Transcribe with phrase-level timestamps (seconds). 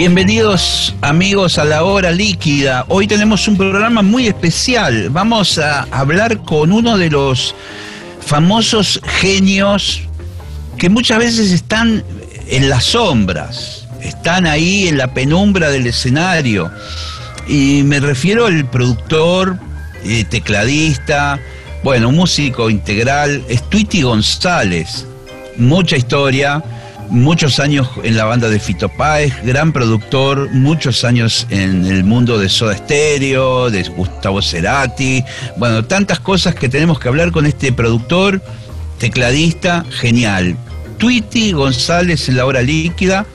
[0.00, 2.86] Bienvenidos amigos a la hora líquida.
[2.88, 5.10] Hoy tenemos un programa muy especial.
[5.10, 7.54] Vamos a hablar con uno de los
[8.24, 10.00] famosos genios
[10.78, 12.02] que muchas veces están
[12.46, 16.70] en las sombras, están ahí en la penumbra del escenario.
[17.46, 19.58] Y me refiero al productor,
[20.02, 21.38] eh, tecladista,
[21.84, 23.62] bueno, músico integral, es
[24.02, 25.04] González.
[25.58, 26.64] Mucha historia
[27.10, 32.38] muchos años en la banda de Fito Páez, gran productor, muchos años en el mundo
[32.38, 35.24] de Soda Stereo, de Gustavo Cerati,
[35.56, 38.42] bueno, tantas cosas que tenemos que hablar con este productor,
[38.98, 40.56] tecladista, genial.
[40.98, 43.26] Tweety González en la hora líquida,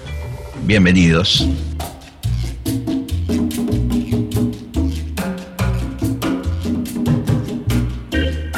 [0.63, 1.47] bienvenidos.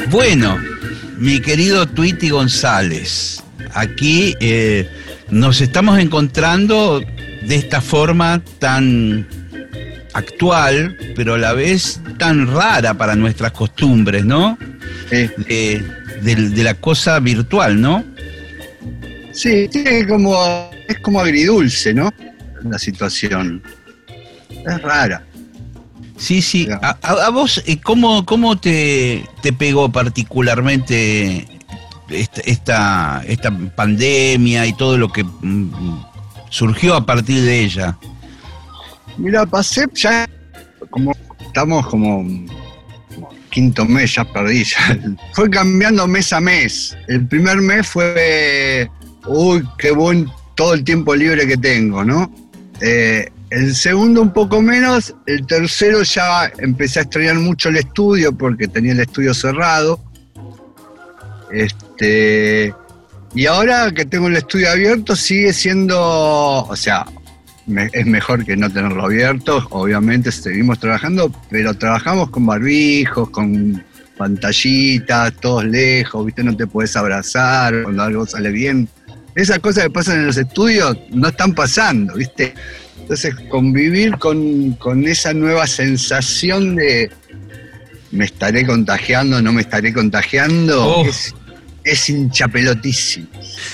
[0.09, 0.57] Bueno,
[1.17, 4.89] mi querido Tweety González, aquí eh,
[5.29, 9.27] nos estamos encontrando de esta forma tan
[10.13, 14.57] actual, pero a la vez tan rara para nuestras costumbres, ¿no?
[15.09, 15.29] Sí.
[16.21, 18.03] De, la cosa virtual, ¿no?
[19.31, 19.69] Sí,
[20.07, 22.11] como, es como agridulce, ¿no?
[22.63, 23.61] La situación.
[24.49, 25.23] Es rara.
[26.17, 26.67] Sí, sí.
[26.81, 31.45] A, vos, eh, ¿cómo, cómo te, te pegó particularmente
[32.09, 36.03] esta, esta, pandemia y todo lo que mm,
[36.49, 37.97] surgió a partir de ella?
[39.17, 40.27] Mira, pasé ya
[40.89, 42.23] como estamos como,
[43.49, 44.63] quinto mes, ya perdí.
[45.33, 46.95] Fue cambiando mes a mes.
[47.07, 48.87] El primer mes fue,
[49.25, 52.31] uy, qué buen todo el tiempo libre que tengo, ¿no?
[52.81, 58.31] Eh, el segundo un poco menos, el tercero ya empecé a extrañar mucho el estudio
[58.31, 59.99] porque tenía el estudio cerrado.
[61.51, 67.05] Este, y ahora que tengo el estudio abierto, sigue siendo, o sea,
[67.91, 73.83] es mejor que no tenerlo abierto, obviamente seguimos trabajando, pero trabajamos con barbijos, con
[74.17, 76.43] pantallitas, todos lejos, ¿viste?
[76.43, 78.87] No te puedes abrazar cuando algo sale bien.
[79.35, 82.53] Esas cosas que pasan en los estudios no están pasando, ¿viste?
[82.99, 87.11] Entonces, convivir con, con esa nueva sensación de,
[88.11, 91.33] me estaré contagiando, no me estaré contagiando, es,
[91.87, 93.27] es hinchapelotísimo.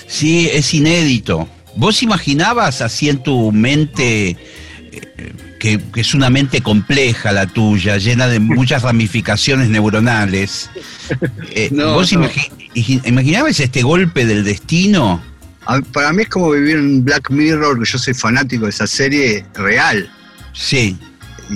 [0.08, 1.48] Sí, es inédito.
[1.76, 8.28] ¿Vos imaginabas así en tu mente, eh, que, es una mente compleja la tuya, llena
[8.28, 10.70] de muchas ramificaciones neuronales?
[11.52, 15.24] Eh, ¿Vos imaginabas este golpe del destino?
[15.94, 19.46] Para mí es como vivir en Black Mirror, que yo soy fanático de esa serie
[19.54, 20.12] real.
[20.52, 20.98] Sí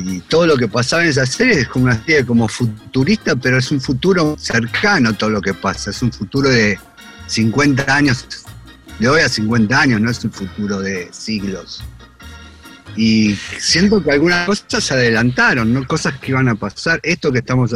[0.05, 3.57] y todo lo que pasaba en esa serie es como una serie como futurista, pero
[3.57, 6.79] es un futuro cercano todo lo que pasa, es un futuro de
[7.27, 8.25] 50 años,
[8.99, 11.83] de hoy a 50 años, no es un futuro de siglos.
[12.95, 15.85] Y siento que algunas cosas se adelantaron, ¿no?
[15.85, 16.99] cosas que iban a pasar.
[17.03, 17.71] Esto que estamos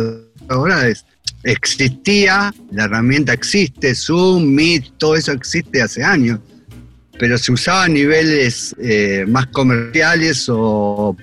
[0.49, 1.05] ahora es,
[1.43, 6.39] existía, la herramienta existe, Zoom, Meet, todo eso existe hace años,
[7.19, 11.15] pero se usaba a niveles eh, más comerciales o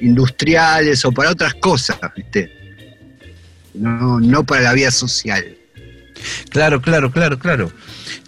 [0.00, 2.50] industriales o para otras cosas, ¿viste?
[3.74, 5.44] No, no para la vida social.
[6.50, 7.72] Claro, claro, claro, claro.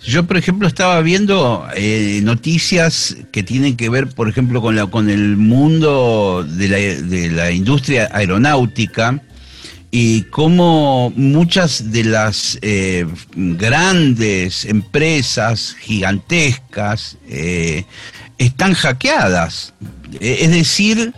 [0.05, 4.87] Yo, por ejemplo, estaba viendo eh, noticias que tienen que ver, por ejemplo, con, la,
[4.87, 9.21] con el mundo de la, de la industria aeronáutica
[9.95, 17.85] y cómo muchas de las eh, grandes empresas gigantescas eh,
[18.39, 19.75] están hackeadas.
[20.19, 21.13] Es decir,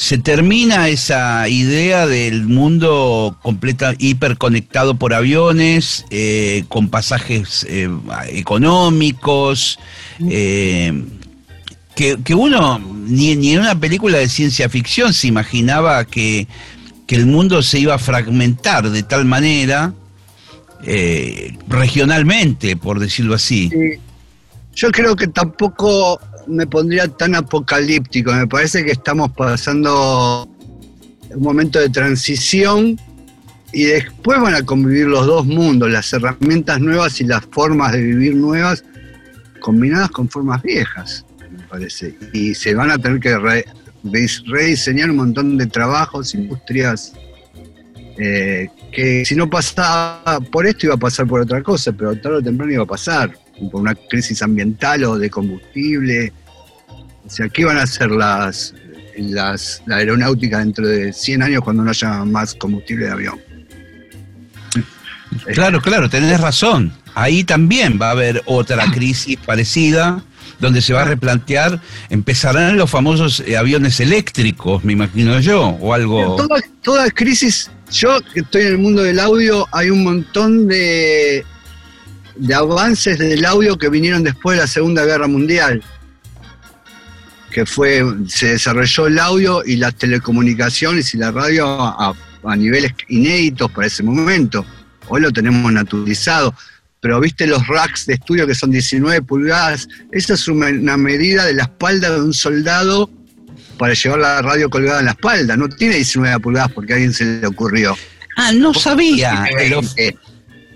[0.00, 7.90] se termina esa idea del mundo completa, hiperconectado por aviones, eh, con pasajes eh,
[8.28, 9.78] económicos,
[10.26, 11.04] eh,
[11.94, 16.48] que, uno ni, en una película de ciencia ficción se imaginaba que,
[17.06, 19.92] que el mundo se iba a fragmentar de tal manera,
[21.68, 23.70] regionalmente, por decirlo así.
[24.74, 26.18] Yo creo que tampoco
[26.50, 28.32] me pondría tan apocalíptico.
[28.32, 30.48] Me parece que estamos pasando
[31.30, 32.98] un momento de transición
[33.72, 38.02] y después van a convivir los dos mundos, las herramientas nuevas y las formas de
[38.02, 38.84] vivir nuevas
[39.60, 42.16] combinadas con formas viejas, me parece.
[42.32, 43.36] Y se van a tener que
[44.46, 47.12] rediseñar un montón de trabajos, industrias,
[48.18, 52.38] eh, que si no pasaba por esto iba a pasar por otra cosa, pero tarde
[52.38, 53.32] o temprano iba a pasar,
[53.70, 56.32] por una crisis ambiental o de combustible.
[57.30, 58.74] O sea, ¿qué van a hacer las,
[59.16, 63.40] las, la aeronáutica dentro de 100 años cuando no haya más combustible de avión?
[65.54, 66.92] Claro, claro, tenés razón.
[67.14, 70.24] Ahí también va a haber otra crisis parecida,
[70.58, 75.94] donde se va a replantear, empezarán los famosos eh, aviones eléctricos, me imagino yo, o
[75.94, 76.36] algo.
[76.82, 81.44] Toda, crisis, yo que estoy en el mundo del audio, hay un montón de,
[82.34, 85.80] de avances del audio que vinieron después de la Segunda Guerra Mundial
[87.50, 93.70] que fue, se desarrolló el audio y las telecomunicaciones y la radio a niveles inéditos
[93.70, 94.64] para ese momento
[95.10, 96.54] hoy lo tenemos naturalizado,
[97.00, 101.54] pero viste los racks de estudio que son 19 pulgadas, esa es una medida de
[101.54, 103.10] la espalda de un soldado
[103.76, 107.12] para llevar la radio colgada en la espalda, no tiene 19 pulgadas porque a alguien
[107.12, 107.96] se le ocurrió.
[108.36, 109.44] Ah, no sabía.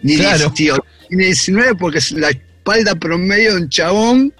[0.03, 0.53] Ni claro.
[0.53, 0.79] tiene
[1.11, 4.35] 19 porque es la espalda promedio de un chabón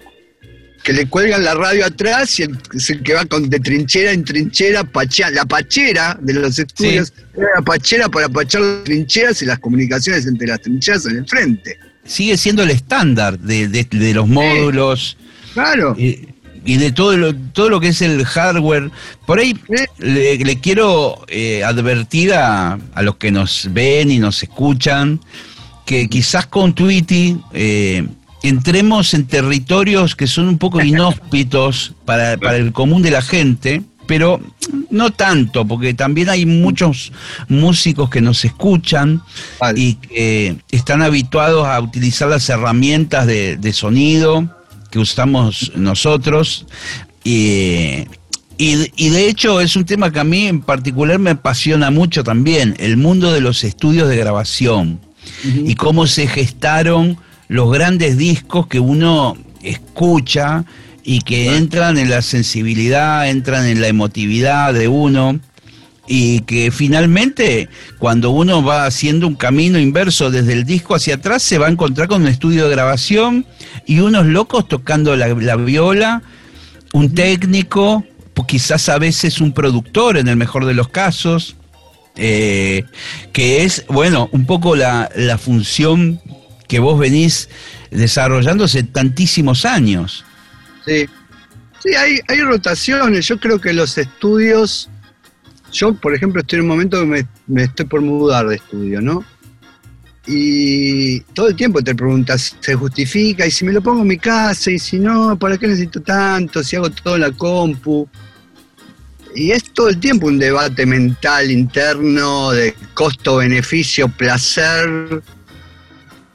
[0.85, 4.11] que le cuelgan la radio atrás y el, es el que va con, de trinchera
[4.11, 4.87] en trinchera,
[5.31, 10.45] la pachera de los estudios, la pachera para pachar las trincheras y las comunicaciones entre
[10.45, 11.79] las trincheras en el frente.
[12.05, 15.17] Sigue siendo el estándar de, los módulos.
[15.55, 15.95] claro.
[15.97, 18.91] y de todo lo, todo lo que es el hardware.
[19.25, 19.57] Por ahí
[19.97, 25.19] le, quiero eh, advertir a, a, los que nos ven y nos escuchan
[25.87, 28.07] que quizás con Tweety eh,
[28.47, 34.39] entremos en territorios que son un poco inhóspitos para, el común de la gente, pero
[34.91, 37.11] no tanto, porque también hay muchos
[37.47, 39.21] músicos que nos escuchan
[39.75, 44.47] y que están habituados a utilizar las herramientas de, sonido
[44.91, 46.67] que usamos nosotros.
[47.23, 48.05] Y,
[48.57, 52.97] de hecho es un tema que a mí en particular me apasiona mucho también, el
[52.97, 54.99] mundo de los estudios de grabación
[55.43, 60.65] y cómo se gestaron los grandes discos que uno escucha
[61.03, 65.39] y que entran en la sensibilidad, entran en la emotividad de uno
[66.07, 71.41] y que finalmente cuando uno va haciendo un camino inverso desde el disco hacia atrás
[71.41, 73.45] se va a encontrar con un estudio de grabación
[73.85, 76.21] y unos locos tocando la, viola,
[76.93, 78.03] un técnico,
[78.47, 81.55] quizás a veces un productor en el mejor de los casos,
[82.15, 82.83] eh,
[83.33, 86.21] que es, bueno, un poco la, la función
[86.67, 87.49] que vos venís
[87.91, 90.25] desarrollando hace tantísimos años.
[90.85, 91.05] Sí,
[91.79, 93.27] sí, hay, hay rotaciones.
[93.27, 94.89] Yo creo que los estudios,
[95.71, 99.01] yo por ejemplo estoy en un momento que me, me estoy por mudar de estudio,
[99.01, 99.23] ¿no?
[100.27, 103.45] Y todo el tiempo te preguntas, ¿se justifica?
[103.45, 106.63] Y si me lo pongo en mi casa, y si no, ¿para qué necesito tanto?
[106.63, 108.07] Si hago todo en la compu.
[109.35, 115.21] Y es todo el tiempo un debate mental interno de costo, beneficio, placer,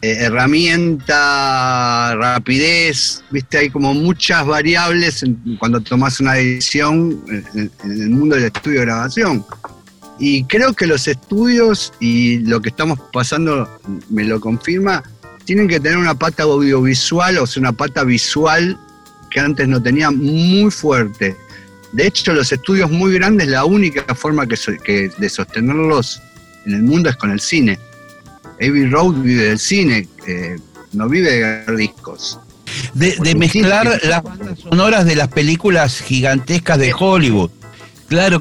[0.02, 5.22] eh, herramienta, rapidez, viste, hay como muchas variables
[5.58, 9.44] cuando tomas una decisión en, el mundo del estudio de grabación.
[10.18, 13.68] Y creo que los estudios y lo que estamos pasando
[14.08, 15.02] me lo confirma,
[15.44, 18.78] tienen que tener una pata audiovisual, o sea, una pata visual
[19.30, 21.36] que antes no tenía muy fuerte.
[21.92, 26.22] De hecho, los estudios muy grandes, la única forma que de sostenerlos
[26.64, 27.78] en el mundo es con el cine
[28.60, 30.06] Abbey Road vive del cine,
[30.92, 32.38] no vive de discos.
[32.94, 37.50] De, mezclar las bandas sonoras de las películas gigantescas de Hollywood.
[38.10, 38.40] Claro,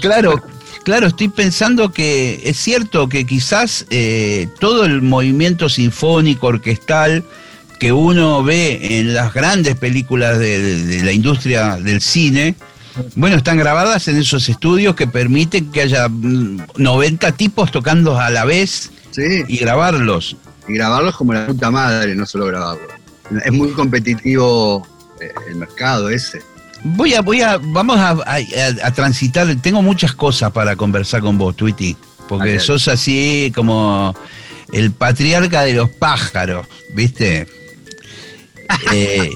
[0.00, 0.42] claro.
[0.84, 7.24] claro, estoy pensando que es cierto que quizás eh, todo el movimiento sinfónico, orquestal,
[7.78, 12.54] que uno ve en las grandes películas de la industria del cine,
[13.16, 18.30] bueno, están grabadas en esos estudios que permiten que haya 90 mm, tipos tocando a
[18.30, 20.36] la vez y grabarlos.
[20.68, 22.88] Y grabarlos como la puta madre, no solo grabarlos.
[23.44, 24.86] Es muy competitivo
[25.20, 26.42] eh, el mercado ese.
[26.84, 31.96] Voy a, voy a, vamos a, transitar, tengo muchas cosas para conversar con vos, Twitty,
[32.28, 34.14] porque sos así como
[34.70, 37.48] el patriarca de los pájaros, ¿viste?
[38.92, 39.30] eh,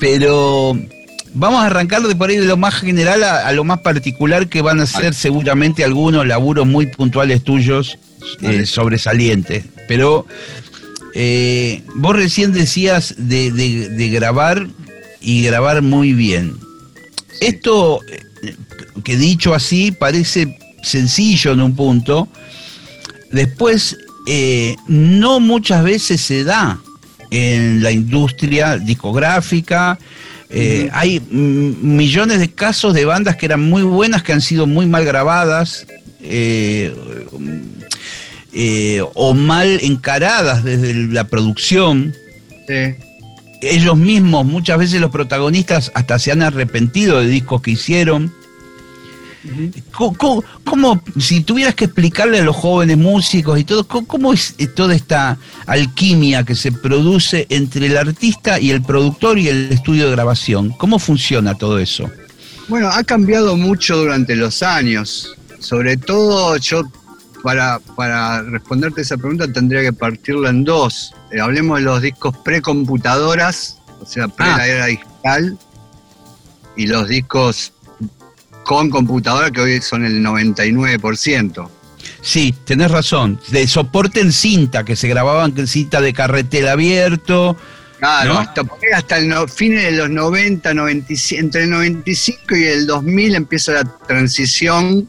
[0.00, 0.76] pero
[1.34, 4.62] vamos a arrancar de por ahí de lo más general a, lo más particular que
[4.62, 7.98] van a ser seguramente algunos laburos muy puntuales tuyos
[8.40, 9.64] eh, sobresalientes.
[9.88, 10.26] Pero
[11.14, 14.66] eh, vos recién decías de, grabar
[15.20, 16.56] y grabar muy bien.
[17.40, 18.00] Esto
[19.02, 22.28] que dicho así parece sencillo en un punto,
[23.32, 26.80] después eh, no muchas veces se da
[27.34, 29.98] en la industria discográfica.
[30.50, 34.86] Eh, hay millones de casos de bandas que eran muy buenas, que han sido muy
[34.86, 35.86] mal grabadas
[36.20, 36.94] eh,
[39.14, 42.14] o mal encaradas desde la producción.
[43.60, 48.32] Ellos mismos, muchas veces los protagonistas hasta se han arrepentido de discos que hicieron.
[49.92, 55.38] ¿Cómo, si tuvieras que explicarle a los jóvenes músicos y todo, ¿cómo, es toda esta
[55.66, 60.70] alquimia que se produce entre el artista y el productor y el estudio de grabación?
[60.70, 62.10] ¿Cómo funciona todo eso?
[62.68, 65.36] Bueno, ha cambiado mucho durante los años.
[65.58, 66.82] Sobre todo yo,
[67.42, 71.14] para, para responderte esa pregunta, tendría que partirla en dos.
[71.30, 74.56] Eh, hablemos de los discos precomputadoras, o sea, pre ah.
[74.56, 75.58] la era digital,
[76.76, 77.73] y los discos
[78.64, 81.68] con computadora que hoy son el 99%.
[82.20, 83.38] Sí, tenés razón.
[83.48, 87.56] De soporte en cinta, que se grababan en cinta de carretel abierto.
[87.98, 88.62] Claro, hasta,
[88.94, 95.08] hasta el fines de los 90, entre el 95 y el 2000 empieza la transición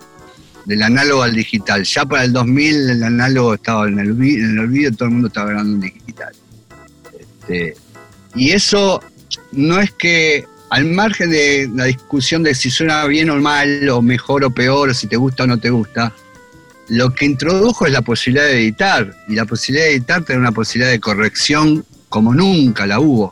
[0.65, 1.83] del análogo al digital.
[1.83, 5.27] Ya para el 2000 el análogo estaba en el, en el olvido, todo el mundo
[5.27, 6.33] estaba grabando en digital.
[7.19, 7.75] Este,
[8.35, 9.01] y eso
[9.51, 14.01] no es que al margen de la discusión de si suena bien o mal, o
[14.01, 16.13] mejor o peor, o si te gusta o no te gusta,
[16.89, 19.15] lo que introdujo es la posibilidad de editar.
[19.27, 23.31] Y la posibilidad de editar tiene una posibilidad de corrección como nunca la hubo.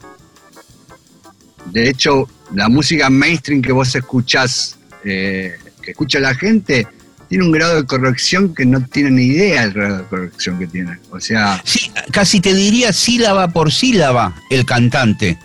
[1.66, 6.88] De hecho, la música mainstream que vos escuchás, eh, que escucha la gente,
[7.30, 10.68] tiene un grado de corrección que no tiene ni idea del grado de corrección que
[10.68, 11.00] tiene.
[11.10, 11.62] O sea.
[11.64, 15.38] Sí, casi te diría sílaba por sílaba el cantante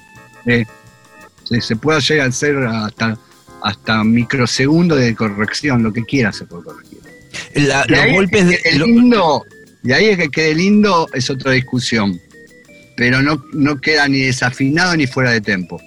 [1.61, 3.19] se puede llegar a hacer hasta,
[3.63, 6.99] hasta microsegundos de corrección, lo que quiera se puede corregir.
[7.55, 8.79] los golpes de.
[8.79, 9.45] lindo,
[9.83, 12.21] y ahí es que quede lindo, es otra discusión.
[12.97, 15.81] Pero no, no queda ni desafinado ni fuera de tempo.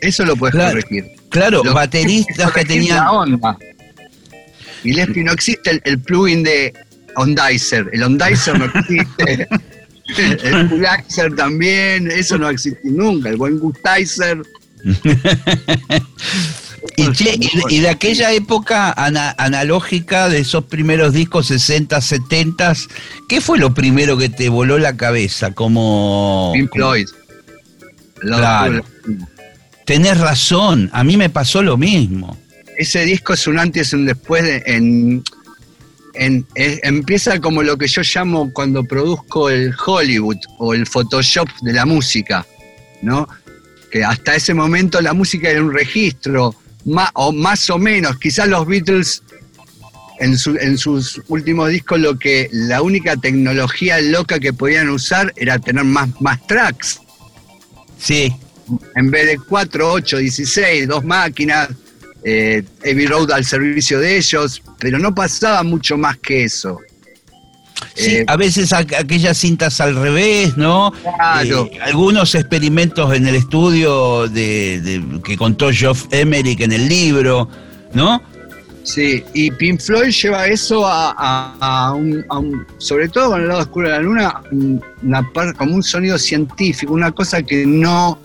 [0.00, 1.06] Eso lo puedes corregir.
[1.30, 2.98] Claro, bateristas que tenían.
[2.98, 3.58] La onda.
[4.84, 6.72] Y Lespi no existe el, plugin de
[7.16, 7.88] Ondizer.
[7.92, 9.48] El Ondizer no existe.
[10.44, 13.28] el Pulaxer también, eso no existe nunca.
[13.28, 14.42] El buen Gustizer
[16.96, 22.74] y, de aquella época analógica, de esos primeros discos 60, 70,
[23.28, 25.52] ¿qué fue lo primero que te voló la cabeza?
[25.52, 26.52] Como.
[26.54, 27.08] Pink Floyd.
[28.20, 28.84] Claro.
[29.84, 32.36] Tenés razón, a mí me pasó lo mismo.
[32.76, 35.24] Ese disco es un antes y un después en,
[36.14, 41.72] en, empieza como lo que yo llamo cuando produzco el Hollywood o el Photoshop de
[41.72, 42.46] la música,
[43.02, 43.26] ¿no?
[43.90, 46.54] Que hasta ese momento la música era un registro,
[46.84, 49.22] más o, más o menos, quizás los Beatles
[50.20, 55.84] en, sus últimos discos lo que la única tecnología loca que podían usar era tener
[55.84, 57.00] más, más tracks.
[57.98, 58.34] Sí.
[58.96, 61.70] En vez de 4, 8, 16, dos máquinas,
[62.24, 66.78] eh, Heavy Road al servicio de ellos, pero no pasaba mucho más que eso.
[67.94, 70.92] Sí, eh, a veces aquellas cintas al revés, ¿no?
[71.02, 71.68] Claro.
[71.72, 77.48] Eh, algunos experimentos en el estudio de, que contó Geoff Emerick en el libro,
[77.92, 78.22] ¿no?
[78.88, 82.24] Sí, y Pink Floyd lleva eso a, un,
[82.78, 84.40] sobre todo con el lado oscuro de la luna,
[85.02, 88.18] una, como un sonido científico, una cosa que no,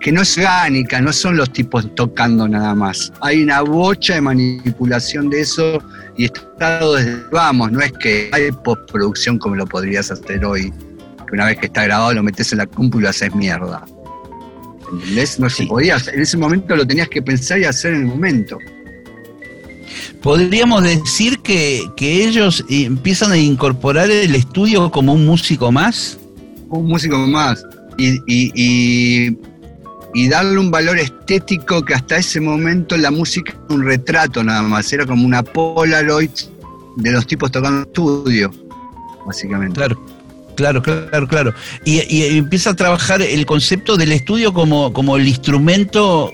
[0.00, 3.12] que no es orgánica, no son los tipos tocando nada más.
[3.20, 5.82] Hay una bocha de manipulación de eso
[6.16, 11.34] y está desde vamos, no es que hay postproducción como lo podrías hacer hoy, que
[11.34, 13.84] una vez que está grabado lo metes en la compu y lo haces mierda.
[14.92, 15.38] ¿Entendés?
[15.38, 18.58] No se podía, en ese momento lo tenías que pensar y hacer en el momento.
[20.22, 26.18] Podríamos decir que, ellos empiezan a incorporar el estudio como un músico más.
[26.68, 27.64] Un músico más.
[27.96, 29.36] y y
[30.28, 34.90] darle un valor estético que hasta ese momento la música era un retrato nada más,
[34.92, 36.30] era como una Polaroid
[36.96, 38.50] de los tipos tocando estudio,
[39.26, 39.74] básicamente.
[39.76, 40.00] Claro.
[40.56, 41.54] Claro, claro, claro.
[41.84, 46.32] Y, empieza a trabajar el concepto del estudio como, como el instrumento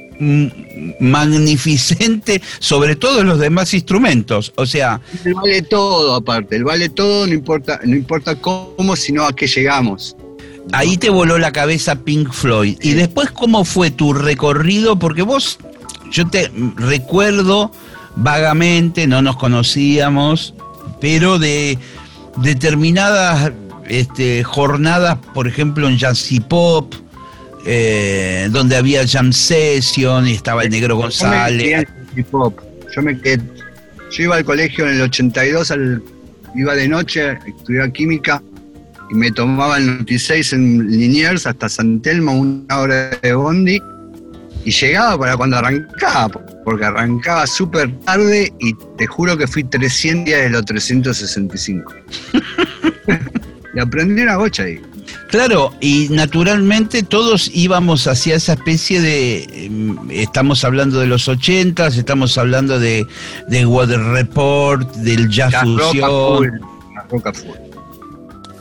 [1.00, 4.52] magnificente sobre todos los demás instrumentos.
[4.56, 5.00] O sea.
[5.24, 6.54] El vale todo, aparte.
[6.54, 10.16] El vale todo, no importa, no importa cómo, sino a qué llegamos.
[10.70, 12.78] Ahí te voló la cabeza Pink Floyd.
[12.80, 14.98] Y después, ¿cómo fue tu recorrido?
[14.98, 15.58] Porque vos,
[16.10, 17.72] yo te recuerdo
[18.14, 20.54] vagamente, no nos conocíamos,
[21.00, 21.78] pero de
[22.36, 23.52] determinadas
[23.88, 26.94] este, jornadas, por ejemplo, en Jazz Pop,
[27.66, 31.86] eh, donde había jam session y estaba el Negro González.
[32.16, 32.54] hip hop.
[32.94, 33.42] Yo me quedé,
[34.10, 36.02] yo iba al colegio en el 82, al,
[36.54, 38.42] iba de noche, estudiaba química
[39.12, 43.78] y me tomaba el 96 en Liniers hasta San Telmo, una hora de bondi
[44.64, 46.28] y llegaba para cuando arrancaba,
[46.64, 51.92] porque arrancaba súper tarde y te juro que fui 300 días de los 365.
[53.74, 54.80] y aprendí una bocha ahí.
[55.28, 61.98] Claro, y naturalmente todos íbamos hacia esa especie de, em, estamos hablando de los ochentas,
[61.98, 63.06] estamos hablando de,
[63.48, 66.60] de Water Report, del Jazz Fusion.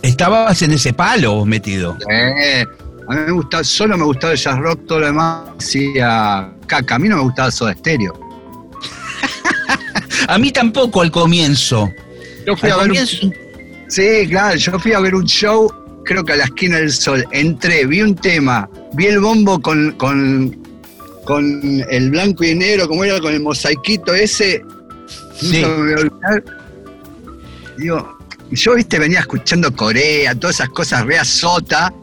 [0.02, 1.98] Estabas en ese palo metido.
[3.08, 6.96] a mí me gustaba, solo me gustaba el jazz rock, todo lo demás decía caca.
[6.96, 8.14] A mí no me gustaba Soda Stereo.
[10.28, 11.90] a mí tampoco al comienzo.
[12.46, 12.98] Yo fui a ver un,
[13.88, 15.70] Sí, claro, yo fui a ver un show
[16.04, 19.94] creo que a la esquina del sol, entré, vi un tema, vi el bombo con,
[19.94, 20.56] con,
[21.26, 24.64] con el blanco y negro, como era con el mosaiquito ese,
[25.36, 25.62] sí.
[25.62, 26.44] no me voy a olvidar.
[27.78, 28.18] Digo,
[28.52, 31.94] yo viste, venía escuchando Corea, todas esas cosas rea sota,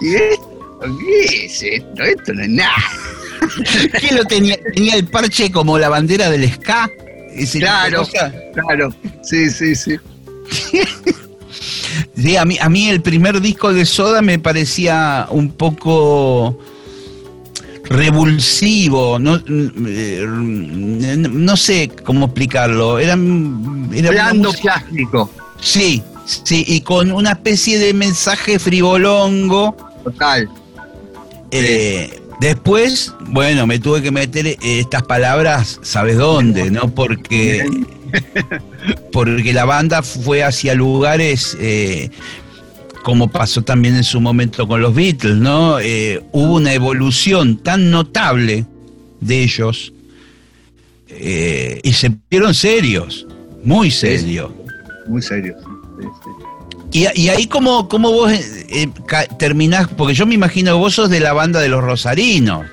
[0.00, 2.02] y esto, ¿qué es esto?
[2.02, 2.76] Esto no es nada.
[4.00, 4.56] ¿Qué lo tenía?
[4.74, 6.90] ¿Tenía el parche como la bandera del ska?
[7.58, 8.06] claro,
[8.52, 9.96] claro, sí, sí, sí.
[12.16, 16.58] Sí, a mí, a mí el primer disco de Soda me parecía un poco
[17.84, 22.98] revulsivo, no, eh, no sé cómo explicarlo.
[22.98, 23.16] Era,
[23.94, 25.30] era Blando plástico.
[25.62, 29.74] Sí, sí, y con una especie de mensaje frivolongo.
[30.04, 30.48] Total.
[31.50, 36.70] Eh, después, bueno, me tuve que meter estas palabras, ¿sabes dónde?
[36.70, 36.94] ¿No?
[36.94, 37.64] Porque
[39.12, 42.10] porque la banda fue hacia lugares eh,
[43.02, 45.80] como pasó también en su momento con los Beatles, ¿no?
[45.80, 48.64] Eh, hubo una evolución tan notable
[49.20, 49.92] de ellos
[51.08, 53.26] eh, y se vieron serios,
[53.64, 54.50] muy serios.
[55.06, 55.56] Muy serios.
[56.92, 58.32] Y, ahí como, como vos
[59.38, 62.66] terminás, porque yo me imagino que vos sos de la banda de los Rosarinos.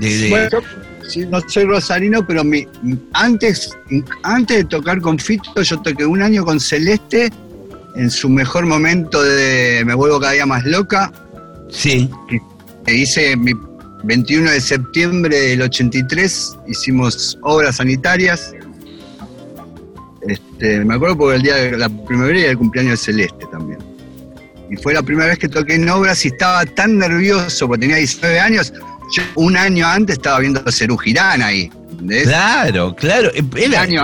[0.00, 0.50] De,
[1.08, 2.66] Sí, no soy rosarino, pero mi,
[3.12, 3.76] antes,
[4.22, 7.30] antes de tocar con Fito, yo toqué un año con Celeste
[7.94, 11.12] en su mejor momento de Me vuelvo cada día más loca.
[11.70, 12.10] Sí.
[12.84, 13.52] Que hice mi
[14.04, 18.52] 21 de septiembre del 83, hicimos obras sanitarias.
[20.28, 23.78] Este, me acuerdo porque el día de la primavera y el cumpleaños de Celeste también.
[24.70, 27.96] Y fue la primera vez que toqué en obras y estaba tan nervioso porque tenía
[27.96, 28.72] 19 años
[29.12, 31.70] yo un año antes estaba viendo a Cerú Girán ahí.
[32.24, 33.30] Claro, claro.
[33.56, 34.02] Era, año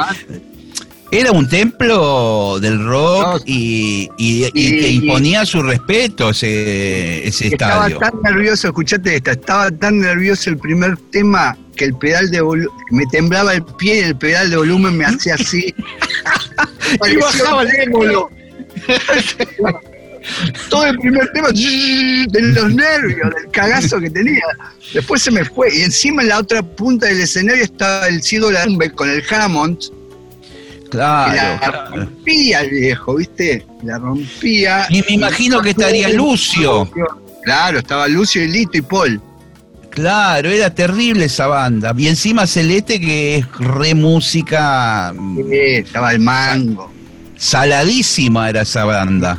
[1.13, 4.09] era un templo del rock y,
[4.51, 7.97] que imponía su respeto ese, ese estaba estadio.
[7.97, 12.41] Estaba tan nervioso, escuchate esta, estaba tan nervioso el primer tema que el pedal de
[12.41, 15.75] volumen, me temblaba el pie y el pedal de volumen me hacía así.
[17.11, 18.31] y bajaba el émulo.
[20.69, 24.45] todo el primer tema de los nervios, del cagazo que tenía.
[24.93, 25.75] Después se me fue.
[25.75, 29.79] Y encima en la otra punta del escenario estaba el Cido Larumbe con el Hammond.
[30.91, 31.33] Claro.
[31.33, 33.67] la rompía el viejo, ¿viste?
[33.83, 34.87] La rompía.
[34.91, 36.91] Y me imagino que estaría Lucio.
[37.45, 39.21] Claro, estaba Lucio y Lito y Paul.
[39.93, 41.95] Claro, era terrible esa banda.
[41.97, 45.15] Y encima Celeste, que es re música.
[45.37, 46.91] Sí, estaba el mango.
[47.37, 49.39] Saladísima era esa banda.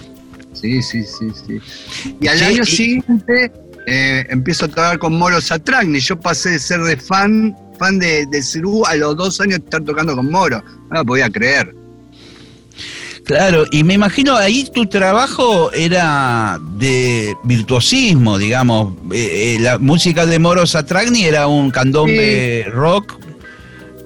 [0.54, 2.13] Sí, sí, sí, sí.
[2.22, 3.52] Y al año siguiente
[3.88, 6.00] eh, empiezo a tocar con Moro Satragni.
[6.00, 9.66] Yo pasé de ser de fan, fan de, de Cerú a los dos años de
[9.66, 10.63] estar tocando con Moro.
[10.92, 11.74] No lo podía creer.
[13.26, 18.94] Claro, y me imagino ahí tu trabajo era de virtuosismo, digamos.
[19.14, 23.24] Eh, eh, la música de Moro Satragni era un candombe rock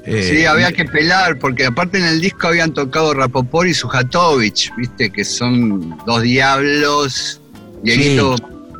[0.07, 4.75] sí, eh, había que pelar, porque aparte en el disco habían tocado Rapopor y Sujatovic,
[4.77, 7.41] viste, que son dos diablos.
[7.83, 8.35] Dieguito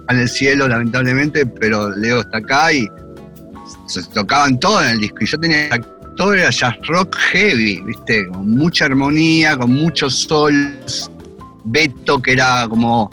[0.10, 2.88] en el cielo, lamentablemente, pero Leo está acá y
[3.88, 5.18] se tocaban todo en el disco.
[5.22, 5.70] Y yo tenía
[6.18, 11.10] todo era jazz rock heavy, viste, con mucha armonía, con muchos sols.
[11.64, 13.10] Beto, que era como.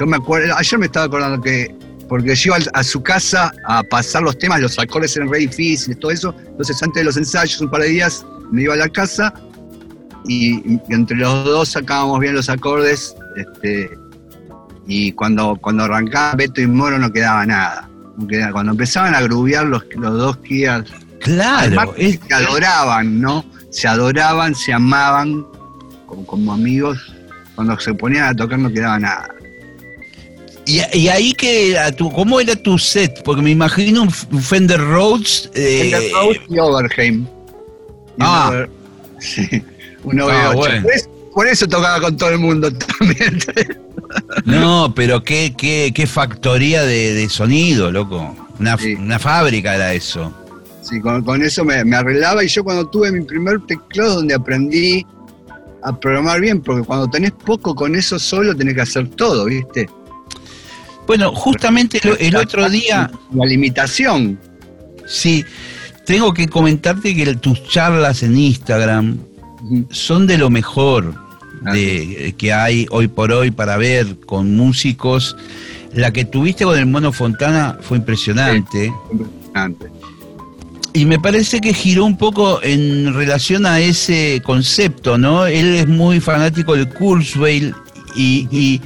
[0.00, 1.74] Yo me acuerdo, ayer me estaba acordando que
[2.08, 5.98] porque yo iba a su casa a pasar los temas, los acordes eran re difíciles,
[5.98, 6.34] todo eso.
[6.46, 9.34] Entonces, antes de los ensayos, un par de días, me iba a la casa
[10.28, 13.14] y, entre los dos sacábamos bien los acordes.
[13.36, 13.90] Este,
[14.86, 17.88] y cuando, cuando arrancaba Beto y Moro no quedaba nada.
[18.52, 20.84] cuando empezaban a grubear los, los dos Kias,
[21.26, 23.44] claro, se adoraban, ¿no?
[23.70, 25.44] Se adoraban, se amaban
[26.06, 26.98] como, como amigos.
[27.54, 29.28] Cuando se ponían a tocar no quedaba nada.
[30.66, 33.22] Y, y ahí que tu, ¿cómo era tu set?
[33.22, 35.50] Porque me imagino un Fender Rhodes.
[35.54, 37.26] eh, Fender Rhodes y Overheim.
[38.18, 38.48] Ah.
[38.50, 38.70] Over-
[39.20, 39.62] sí,
[40.04, 40.54] un Ah, OV8.
[40.56, 40.82] bueno.
[40.82, 43.38] por, eso, por eso tocaba con todo el mundo también.
[44.44, 48.34] No, pero qué, qué, qué factoría de, de sonido, loco.
[48.58, 48.94] Una, Sí.
[48.94, 50.32] una fábrica era eso.
[50.88, 54.34] Sí, con, con eso me, me arreglaba y yo cuando tuve mi primer teclado donde
[54.34, 55.04] aprendí
[55.82, 59.88] a programar bien, porque cuando tenés poco con eso solo tenés que hacer todo, ¿viste?
[61.06, 64.38] Bueno, justamente el, el otro día, La limitación.
[65.06, 65.44] sí,
[66.04, 69.18] tengo que comentarte que tus charlas en Instagram
[69.90, 71.14] son de lo mejor
[71.72, 75.36] de, que hay hoy por hoy para ver con músicos.
[75.94, 78.92] La que tuviste con el Mono Fontana fue impresionante.
[79.10, 79.95] Impresionante.
[80.96, 85.44] Y me parece que giró un poco en relación a ese concepto, ¿no?
[85.44, 87.74] Él es muy fanático del Kurzweil
[88.14, 88.80] y, y,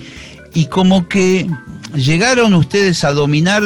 [0.52, 1.48] y como que
[1.94, 3.62] llegaron ustedes a dominar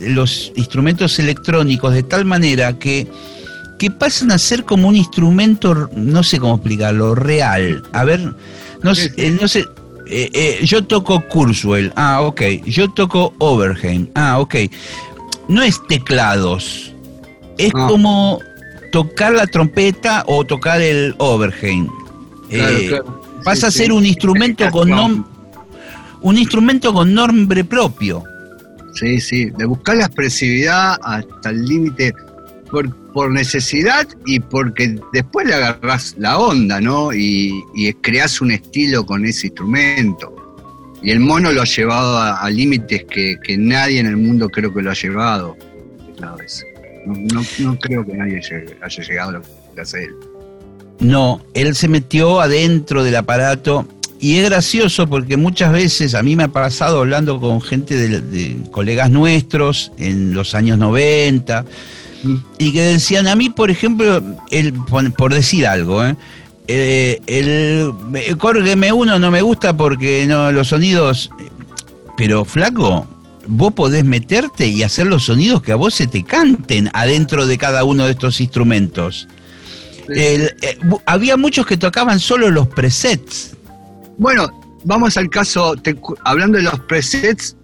[0.00, 3.06] los instrumentos electrónicos de tal manera que,
[3.78, 7.82] que pasan a ser como un instrumento, no sé cómo explicarlo, real.
[7.92, 8.34] A ver,
[8.82, 9.66] no sé, eh, no sé
[10.06, 12.40] eh, eh, yo toco Kurzweil, ah, ok.
[12.64, 14.54] Yo toco Overheim, ah, ok.
[15.48, 16.92] No es teclados,
[17.58, 17.86] es Ah.
[17.88, 18.40] como
[18.90, 21.88] tocar la trompeta o tocar el Overheim.
[22.50, 23.22] Claro, Eh, claro.
[23.44, 23.92] Pasa Sí, a ser sí.
[23.92, 25.24] un instrumento con nom-
[26.20, 28.22] un instrumento con nombre propio.
[28.94, 32.12] Sí, sí, de buscar la expresividad hasta el límite
[32.70, 37.12] por, por necesidad y porque después le agarrás la onda, ¿no?
[37.12, 40.34] Y, y creás un estilo con ese instrumento.
[41.02, 44.48] Y el mono lo ha llevado a, a límites que, que nadie en el mundo
[44.50, 45.56] creo que lo ha llevado.
[46.16, 46.64] Claro, es-
[47.06, 48.40] No, no- creo que nadie
[48.80, 49.42] haya llegado a lo
[49.74, 50.14] que hace él.
[51.00, 53.88] No, él se metió adentro del aparato
[54.20, 58.56] y es gracioso porque muchas veces a mí me ha pasado hablando con gente de,
[58.70, 61.64] colegas nuestros en los años 90
[62.58, 66.14] y que decían a mí, por ejemplo, el, por, decir algo, ¿eh?
[66.68, 71.28] Eh, el, el Korg M1 no me gusta porque no los sonidos,
[72.16, 73.08] pero flaco,
[73.46, 77.58] vos podés meterte y hacer los sonidos que a vos se te canten adentro de
[77.58, 79.28] cada uno de estos instrumentos.
[80.08, 83.56] El- eh, había muchos que tocaban solo los presets.
[84.18, 84.48] Bueno,
[84.84, 87.56] vamos al caso, te hablando de los presets,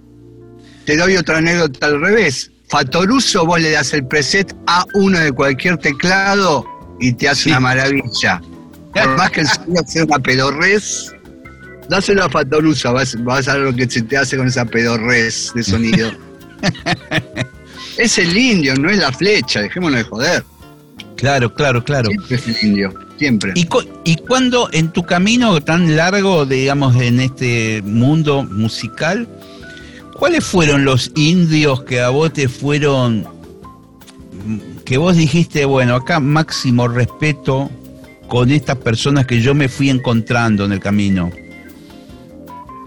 [0.85, 2.51] te doy otra anécdota al revés.
[2.69, 6.65] Fatoruso, vos le das el preset a uno de cualquier teclado
[7.01, 7.51] y te hace Sí.
[7.51, 8.41] una maravilla.
[8.93, 11.13] Por más que el sonido sea una pedorrez,
[11.89, 15.53] dáselo a Fatoruso, vas, vas a ver lo que se te hace con esa pedorrez
[15.55, 16.11] de sonido.
[17.97, 20.45] es el indio, no es la flecha, dejémonos de joder.
[21.17, 22.09] Claro, claro, claro.
[22.11, 23.53] Siempre es el indio, siempre.
[23.57, 29.29] ¿Y, cu- ¿Y cuándo en tu camino tan largo, digamos, en este mundo musical,
[30.15, 33.27] cuáles fueron los indios que a vos te fueron,
[34.85, 37.69] que vos dijiste, bueno, acá máximo respeto
[38.29, 41.33] con estas personas que yo me fui encontrando en el camino?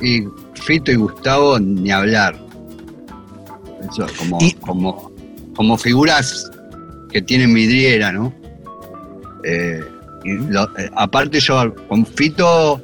[0.02, 0.24] Y
[0.62, 2.36] Fito y Gustavo, ni hablar.
[3.92, 5.12] Eso, como, Y- como,
[5.56, 6.50] como figuras
[7.12, 8.34] que tienen vidriera, ¿no?
[9.44, 9.82] Eh,
[10.24, 12.80] y lo- eh, aparte yo con Fito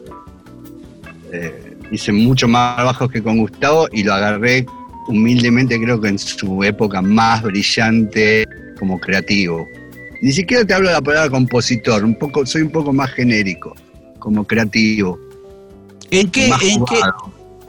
[1.31, 4.65] eh, hice mucho más bajos que con Gustavo y lo agarré
[5.07, 8.45] humildemente creo que en su época más brillante
[8.79, 9.65] como creativo.
[10.21, 13.73] Ni siquiera te hablo de la palabra compositor, un poco, soy un poco más genérico,
[14.19, 15.17] como creativo.
[16.11, 16.99] ¿En qué, más en qué,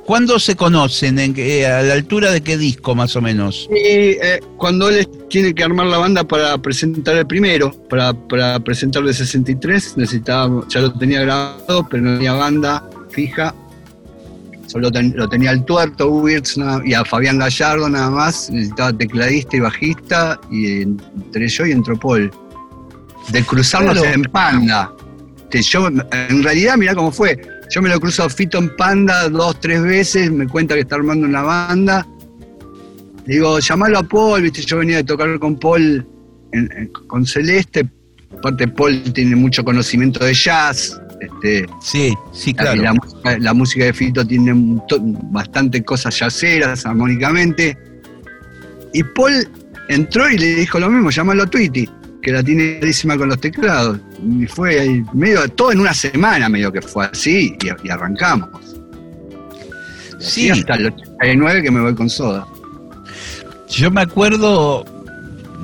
[0.05, 1.19] cuándo se conocen?
[1.19, 3.69] ¿En qué- ¿A la altura de qué disco más o menos?
[3.71, 8.59] Y eh, cuando él tiene que armar la banda para presentar el primero, para, para
[8.61, 13.55] presentar el 63, necesitaba, ya lo tenía grabado, pero no tenía banda fija.
[14.67, 18.51] Solo ten- lo tenía el tuerto, Wirtz y a Fabián Gallardo nada más.
[18.51, 22.31] Necesitaba tecladista y bajista, y entré yo y entró Paul.
[23.31, 24.15] De cruzarnos Claro.
[24.15, 24.93] en Panda.
[25.51, 27.41] Yo, en realidad, mirá cómo fue.
[27.71, 30.97] Yo me lo cruzo a Fito en Panda dos, tres veces, me cuenta que está
[30.97, 32.07] armando una banda.
[33.27, 36.07] Digo, llamalo a Paul, viste, yo venía de tocar con Paul
[36.53, 37.87] en- en- con Celeste.
[38.39, 40.99] Aparte, Paul tiene mucho conocimiento de jazz.
[41.21, 42.81] Este, Sí, sí, claro.
[42.81, 44.53] la, música, la música de Fito tiene
[45.31, 47.77] bastante cosas jazzeras, armónicamente.
[48.95, 49.47] Y Paul
[49.89, 51.89] entró y le dijo lo mismo, llamalo a Tweety,
[52.23, 53.99] que la tiene clarísima con los teclados.
[54.41, 58.49] Y fue ahí, medio, todo en una semana medio que fue así, y, y arrancamos.
[60.19, 60.47] Sí.
[60.47, 62.47] Y hasta el 89 que me voy con soda.
[63.69, 64.85] Yo me acuerdo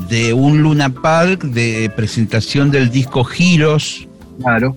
[0.09, 4.07] de un Luna Park de presentación del disco Giros
[4.41, 4.75] Claro.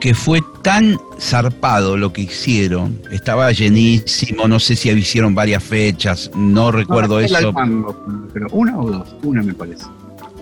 [0.00, 3.00] que fue tan zarpado lo que hicieron.
[3.10, 7.52] Estaba llenísimo, no sé si hicieron varias fechas, no recuerdo eso.
[8.32, 9.84] pero una o dos, una me parece.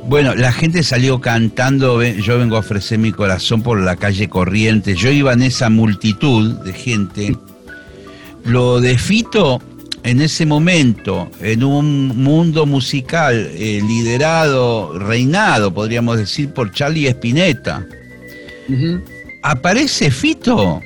[0.08, 4.94] Bueno, la gente salió cantando, yo vengo a ofrecer mi corazón por la calle Corriente,
[4.94, 7.36] yo iba en esa multitud de gente.
[8.44, 9.60] Lo de Fito
[10.04, 17.84] en ese momento, en un mundo musical eh, liderado, reinado, podríamos decir, por Charlie Spinetta
[19.42, 20.80] aparece Fito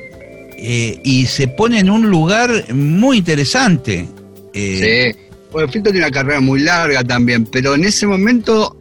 [0.59, 4.07] eh, y se pone en un lugar muy interesante.
[4.53, 5.21] Eh, sí,
[5.53, 8.77] bueno, Fito tiene una carrera muy larga también, pero en ese momento,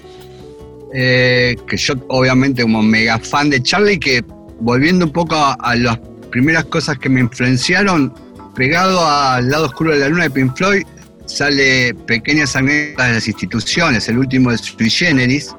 [0.93, 4.23] eh, que yo obviamente como mega fan de Charlie, que
[4.59, 5.99] volviendo un poco a, las
[6.31, 8.13] primeras cosas que me influenciaron,
[8.55, 10.83] pegado al lado oscuro de la luna de Pink Floyd,
[11.25, 15.55] sale Pequeñas anécdotas de las instituciones, el último de Sui Generis,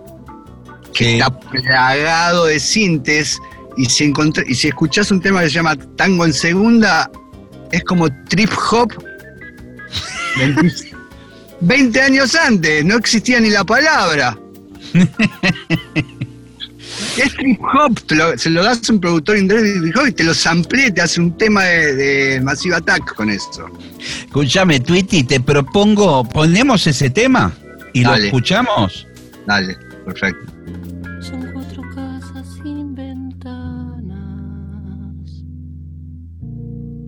[0.93, 3.39] que está plagado de sintes
[3.77, 4.13] y si,
[4.47, 7.11] y si escuchás un tema que se llama Tango en Segunda,
[7.71, 8.93] es como trip hop
[11.61, 14.37] 20, años antes, no existía ni la palabra.
[17.17, 17.99] es trip hop,
[18.37, 21.65] se lo das a un productor inglés y te lo samplea, te hace un tema
[21.65, 23.67] de, de Massive Attack con eso.
[24.27, 27.53] Escúchame, Twitty, te propongo, ponemos ese tema
[27.93, 29.07] y lo escuchamos.
[29.47, 30.51] Dale, perfecto.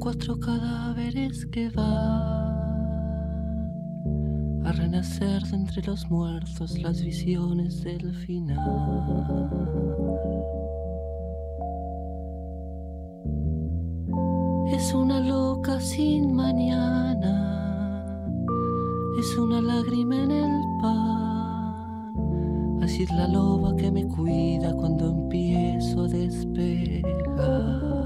[0.03, 2.62] cuatro cadáveres que van
[4.65, 9.51] a renacer de entre los muertos las visiones del final.
[14.69, 17.37] Es una loca sin mañana,
[19.19, 22.13] es una lágrima en el pan.
[22.83, 28.02] Así es la loba que me cuida cuando empiezo a despegar.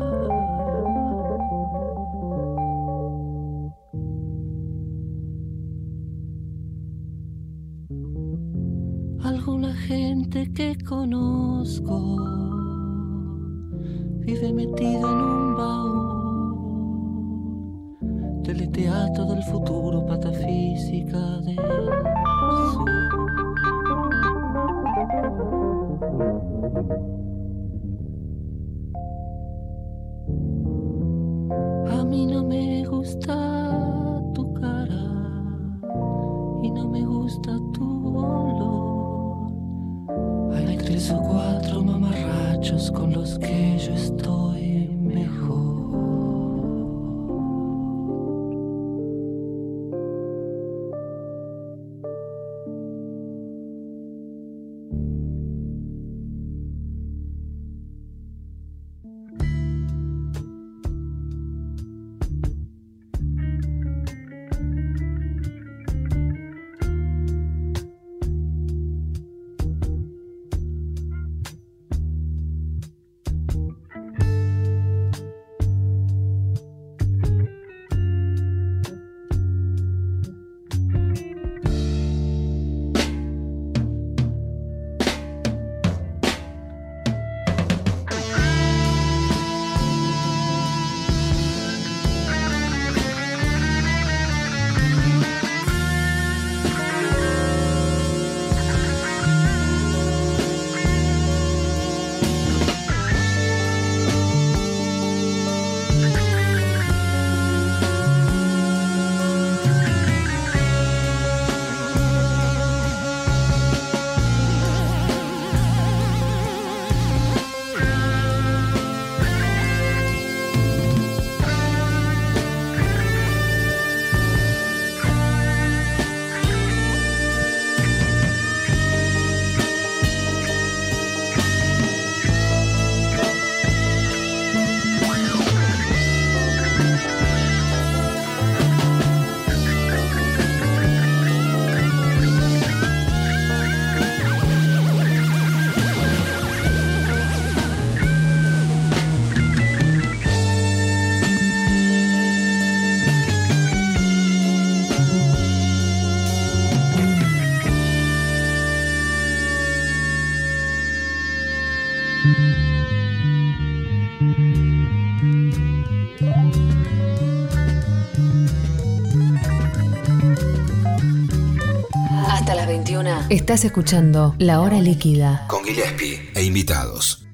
[173.29, 175.47] Estás escuchando La Hora Líquida.
[175.49, 177.27] Con Gillespie e invitados.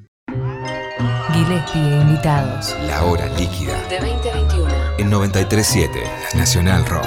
[1.34, 2.74] Gillespie e invitados.
[2.86, 3.78] La hora líquida.
[3.90, 4.68] De 20 a 21.
[4.98, 5.88] En 93.7,
[6.34, 7.06] Nacional Rock.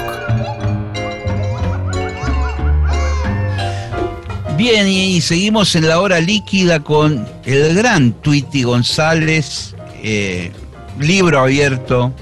[4.56, 10.52] Bien, y seguimos en la hora líquida con el gran Twitty González, eh,
[11.00, 12.12] libro abierto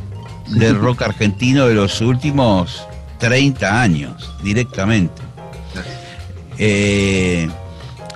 [0.46, 2.87] del rock argentino de los últimos
[3.18, 5.23] 30 años, directamente.
[6.58, 7.48] Eh,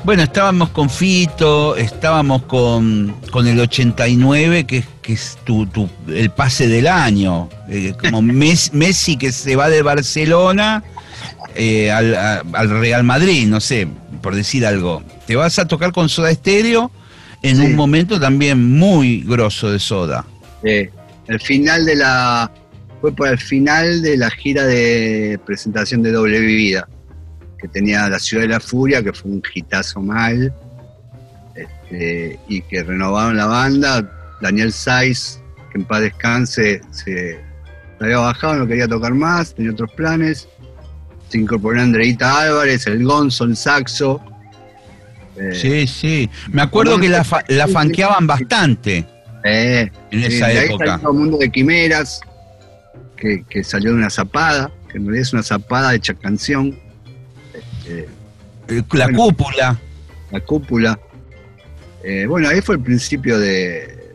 [0.05, 6.31] bueno, estábamos con Fito, estábamos con, con el 89, que, que es tu, tu- el
[6.31, 10.85] pase del año, eh, como Mes- Messi que se va de Barcelona
[11.55, 13.89] eh, al, a- al Real Madrid, no sé,
[14.23, 15.03] por decir algo.
[15.27, 16.91] Te vas a tocar con Soda Estéreo
[17.43, 17.63] en Sí.
[17.63, 20.25] un momento también muy grosso de Soda.
[20.63, 22.51] El final de la.
[23.01, 26.89] Fue por el final de la gira de presentación de Doble Vida,
[27.59, 30.53] que tenía La Ciudad de la Furia, que fue un hitazo mal,
[31.55, 34.37] este, y que renovaron la banda.
[34.41, 35.41] Daniel Saiz,
[35.73, 37.41] que en paz descanse, se, se
[38.01, 40.49] había bajado, no quería tocar más, tenía otros planes.
[41.29, 44.21] Se incorporó Andreita Álvarez, el Gonzo, el saxo.
[45.37, 46.31] Eh, Sí, sí.
[46.51, 49.05] Me acuerdo que la, fa- la fanqueaban bastante
[49.45, 50.87] eh, en esa ahí época.
[50.87, 52.21] salió todo el mundo de quimeras,
[53.17, 56.79] que, que salió de una zapada, que en realidad es una zapada hecha canción.
[57.89, 58.09] Eh,
[58.93, 59.19] La bueno.
[59.19, 59.81] cúpula.
[60.31, 60.99] la cúpula.
[62.05, 64.15] Eh, bueno, ahí fue el principio de,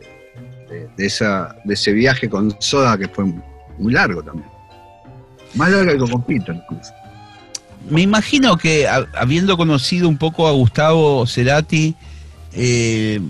[0.70, 3.24] de, de esa, de ese viaje con Soda, que fue
[3.78, 4.48] muy largo también.
[5.54, 6.92] Más largo que con Pito, incluso.
[7.90, 11.94] Me imagino que ha- habiendo conocido un poco a Gustavo Cerati,
[12.54, 13.20] eh,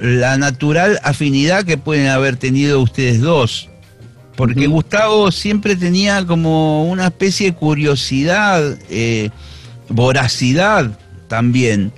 [0.00, 3.68] la natural afinidad que pueden haber tenido ustedes dos.
[4.36, 4.66] Porque.
[4.66, 9.30] Gustavo siempre tenía como una especie de curiosidad, eh,
[9.88, 11.92] voracidad también,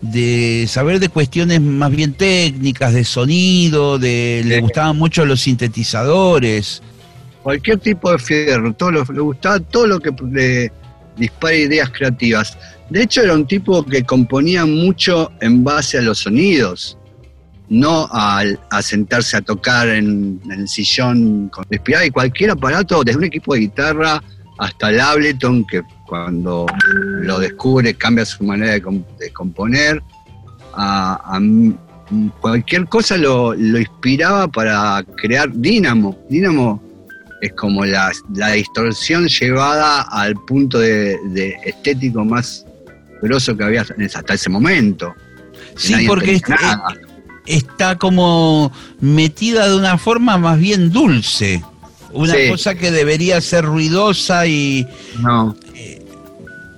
[0.00, 6.82] de saber de cuestiones más bien técnicas, de sonido, de le gustaban mucho los sintetizadores.
[7.42, 10.72] cualquier tipo de fierro, todo lo- le gustaba todo lo que le
[11.16, 12.56] dispara ideas creativas.
[12.88, 16.96] De hecho, era un tipo que componía mucho en base a los sonidos,
[17.68, 23.02] no al- a, sentarse a tocar en, en el sillón con inspirado y cualquier aparato,
[23.04, 24.22] desde un equipo de guitarra
[24.58, 26.66] hasta el Ableton, que cuando
[27.20, 30.02] lo descubre cambia su manera de, com- de componer.
[30.76, 31.38] A,
[32.40, 36.16] cualquier cosa lo, lo inspiraba para crear Dynamo.
[36.28, 36.82] Dynamo
[37.40, 42.64] es como la, la distorsión llevada al punto de, de estético más
[43.22, 45.14] grosso que había hasta ese momento.
[45.76, 46.88] Sí, porque entendía es- nada.
[47.46, 51.62] está como metida de una forma más bien dulce.
[52.12, 52.48] Una Sí.
[52.48, 54.86] cosa que debería ser ruidosa y
[55.20, 55.56] no,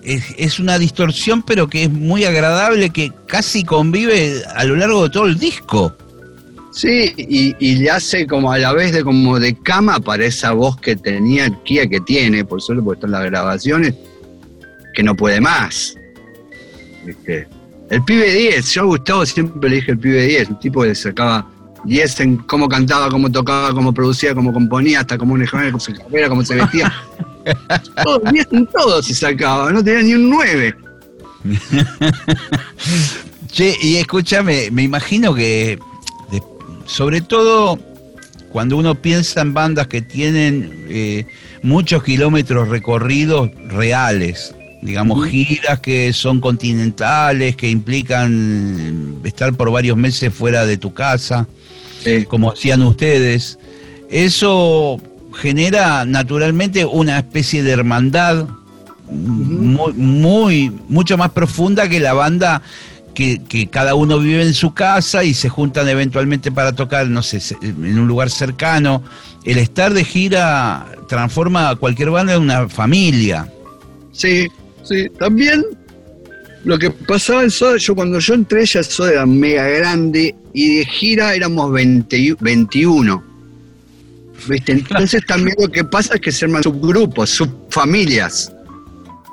[0.07, 5.03] es, es una distorsión, pero que es muy agradable, que casi convive a lo largo
[5.05, 5.95] de todo el disco.
[6.71, 10.53] Sí, y, y le hace como a la vez de como de cama para esa
[10.53, 13.95] voz que tenía el Kia que tiene, por solo porque están las grabaciones,
[14.95, 15.97] que no puede más.
[17.05, 17.49] ¿Viste?
[17.91, 20.95] El pibe 10, yo a Gustavo siempre le dije el pibe 10, un tipo que
[20.95, 21.51] sacaba
[21.85, 25.95] 10 en cómo cantaba, cómo tocaba, cómo producía, cómo componía, hasta cómo manejaba, cómo se
[25.95, 26.93] carrera, cómo se vestía.
[28.05, 30.75] todo, 10 en todo se sacaba, no tenía ni un 9.
[33.51, 35.79] Che, y escúchame, me imagino que,
[36.31, 36.43] de-
[36.87, 37.79] sobre todo
[38.51, 41.27] cuando uno piensa en bandas que tienen eh,
[41.63, 50.33] muchos kilómetros recorridos reales, digamos, giras que son continentales, que implican estar por varios meses
[50.33, 51.47] fuera de tu casa,
[52.03, 52.25] Sí.
[52.25, 53.59] como hacían ustedes,
[54.11, 55.01] eso
[55.37, 58.47] genera naturalmente una especie de hermandad
[59.11, 62.63] muy, muy mucho más profunda que la banda
[63.15, 67.23] que, que cada uno vive en su casa y se juntan eventualmente para tocar, no
[67.23, 69.03] sé, en un lugar cercano.
[69.45, 73.51] El estar de gira transforma a cualquier banda en una familia.
[74.13, 74.49] Sí,
[74.83, 75.09] sí.
[75.19, 75.65] También
[76.65, 80.79] lo que pasaba en Soda, yo cuando yo entré ya Soda era mega grande y
[80.79, 83.23] de gira éramos 20 y- 21.
[84.49, 84.73] ¿Viste?
[84.73, 88.53] Entonces también lo que pasa es que se arman subgrupos, subfamilias.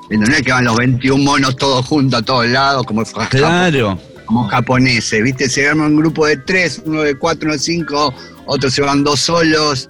[0.10, 4.00] No es que van los 21 monos todos juntos a todos lados, como, Claro.
[4.26, 5.50] como japoneses, ¿viste?
[5.50, 8.14] Se arma un grupo de tres, uno de cuatro, uno de cinco,
[8.46, 9.90] otros se van dos solos.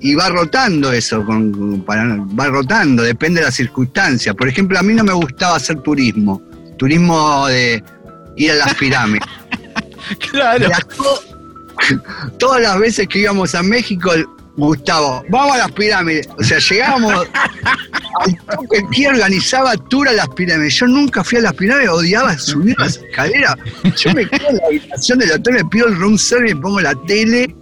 [0.00, 4.32] Y va rotando eso, con, para- va rotando, depende de las circunstancias.
[4.36, 6.40] Por ejemplo, a mí no me gustaba hacer turismo,
[6.78, 7.82] turismo de
[8.36, 9.26] ir a las pirámides.
[10.30, 10.70] Claro.
[12.38, 14.10] Todas las veces que íbamos a México,
[14.66, 16.28] Gustavo, vamos a las pirámides.
[16.36, 17.26] O sea, llegábamos
[18.20, 20.74] al toque, ¿quién organizaba tour a las pirámides?
[20.74, 23.54] Yo nunca fui a las pirámides, odiaba subir las escaleras.
[23.96, 26.80] Yo me quedo en la habitación del hotel, me pido el room service, me pongo
[26.80, 27.54] la tele.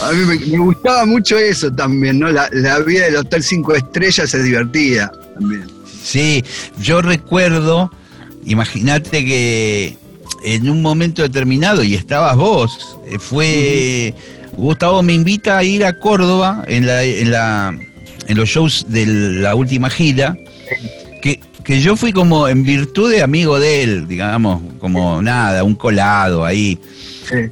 [0.00, 2.30] A mí me, gustaba mucho eso también, ¿no?
[2.30, 2.48] La,
[2.80, 5.66] vida del Hotel Cinco Estrellas es divertida también.
[6.04, 6.44] Sí,
[6.80, 7.90] yo recuerdo,
[8.44, 9.96] imagínate que
[10.42, 14.14] en un momento determinado, y estabas vos, eh, fue.
[14.56, 17.78] Gustavo me invita a ir a Córdoba en, la, en, la,
[18.26, 20.36] en los shows de la última gira,
[21.22, 25.76] que, que yo fui como en virtud de amigo de él, digamos, como nada, un
[25.76, 26.78] colado ahí.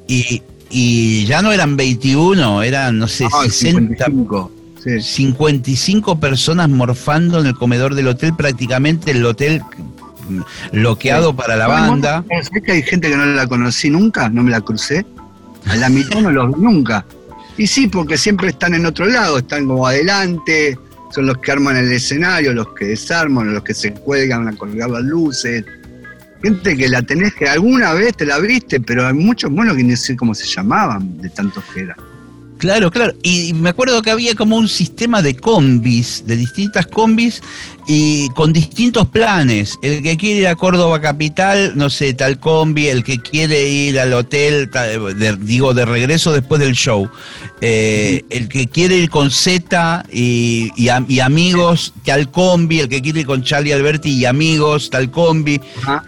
[0.08, 4.52] Y, y ya no eran 21, eran, no sé, Ah, 60, 55.
[4.82, 5.00] Sí.
[5.00, 9.62] 55 personas morfando en el comedor del hotel, prácticamente el hotel
[10.72, 12.24] bloqueado para la banda.
[12.42, 14.28] ¿Sabés que hay gente que no la conocí nunca?
[14.28, 15.06] No me la crucé.
[15.66, 17.04] A la mitad no los vi nunca.
[17.56, 20.78] Y sí, porque siempre están en otro lado, están como adelante,
[21.10, 24.90] son los que arman el escenario, los que desarman, los que se cuelgan a colgar
[24.90, 25.64] las luces.
[26.42, 29.82] Gente que la tenés que alguna vez te la viste, pero hay muchos monos que
[29.82, 31.96] ni sé cómo se llamaban, de tantos que eran.
[32.58, 33.12] Claro, claro.
[33.22, 37.42] Y me acuerdo que había como un sistema de combis, de distintas combis,
[37.86, 39.78] y con distintos planes.
[39.82, 44.00] El que quiere ir a Córdoba Capital, no sé, tal combi, el que quiere ir
[44.00, 47.08] al hotel, tal- de- digo, de regreso después del show.
[47.60, 52.88] Eh, el que quiere ir con Z y, y am- y amigos, tal combi, el
[52.88, 55.60] que quiere ir con Charlie Alberti y amigos, tal combi.
[55.82, 56.04] Ajá.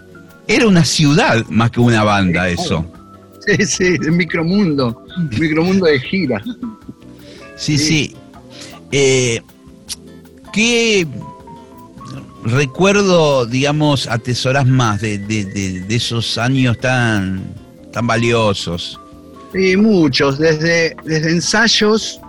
[0.47, 2.87] Era una ciudad más que una banda eso.
[3.67, 5.05] Sí, micromundo,
[5.39, 6.43] micromundo de gira.
[7.57, 7.79] Sí, Sí.
[7.79, 8.17] sí.
[8.93, 9.41] Eh,
[10.53, 11.07] ¿Qué
[12.45, 17.43] recuerdo, digamos, atesoras más de, de- de- de esos años tan,
[17.93, 18.99] tan valiosos?
[19.53, 22.21] Sí, muchos, desde, desde ensayos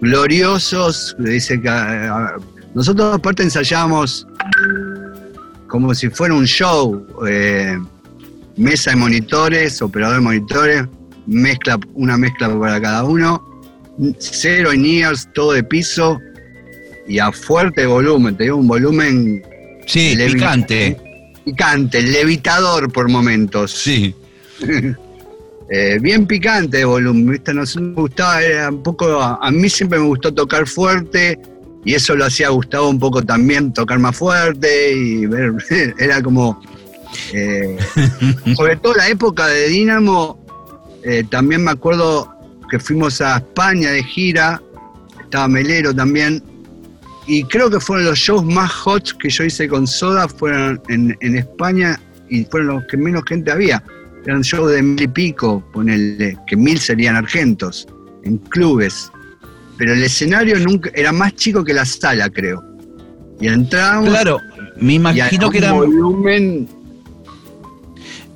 [0.00, 2.36] gloriosos, dice que ah,
[2.74, 4.26] nosotros aparte ensayábamos
[5.66, 7.78] como si fuera un show, eh,
[8.58, 10.82] mesa de monitores, operador de monitores,
[11.26, 13.42] mezcla, una mezcla para cada uno,
[14.18, 16.20] cero in ears, todo de piso
[17.06, 19.42] y a fuerte volumen, te digo un volumen
[19.86, 20.98] Sí, picante.
[21.44, 23.70] picante, levitador por momentos.
[23.72, 24.14] Sí.
[25.70, 27.52] Eh, bien picante de volumen, ¿viste?
[27.52, 31.38] No sé, me gustaba, era un poco, a, a mí siempre me gustó tocar fuerte
[31.84, 35.52] y eso lo hacía Gustavo un poco también, tocar más fuerte y ver,
[35.98, 36.58] era como,
[37.32, 37.76] eh,
[38.56, 40.38] sobre todo la época de Dínamo,
[41.04, 42.32] eh, también me acuerdo
[42.70, 44.62] que fuimos a España de gira,
[45.20, 46.42] estaba Melero también,
[47.26, 51.16] y creo que fueron los shows más hot que yo hice con Soda, fueron en,
[51.20, 52.00] en España
[52.30, 53.82] y fueron los que menos gente había.
[54.24, 57.86] Eran shows de mil y pico, ponele, que mil serían argentos,
[58.24, 59.10] en clubes.
[59.76, 62.64] Pero el escenario nunca era más chico que la sala, creo.
[63.40, 64.40] Y entrábamos Claro,
[64.80, 66.68] me y imagino a que un eran, volumen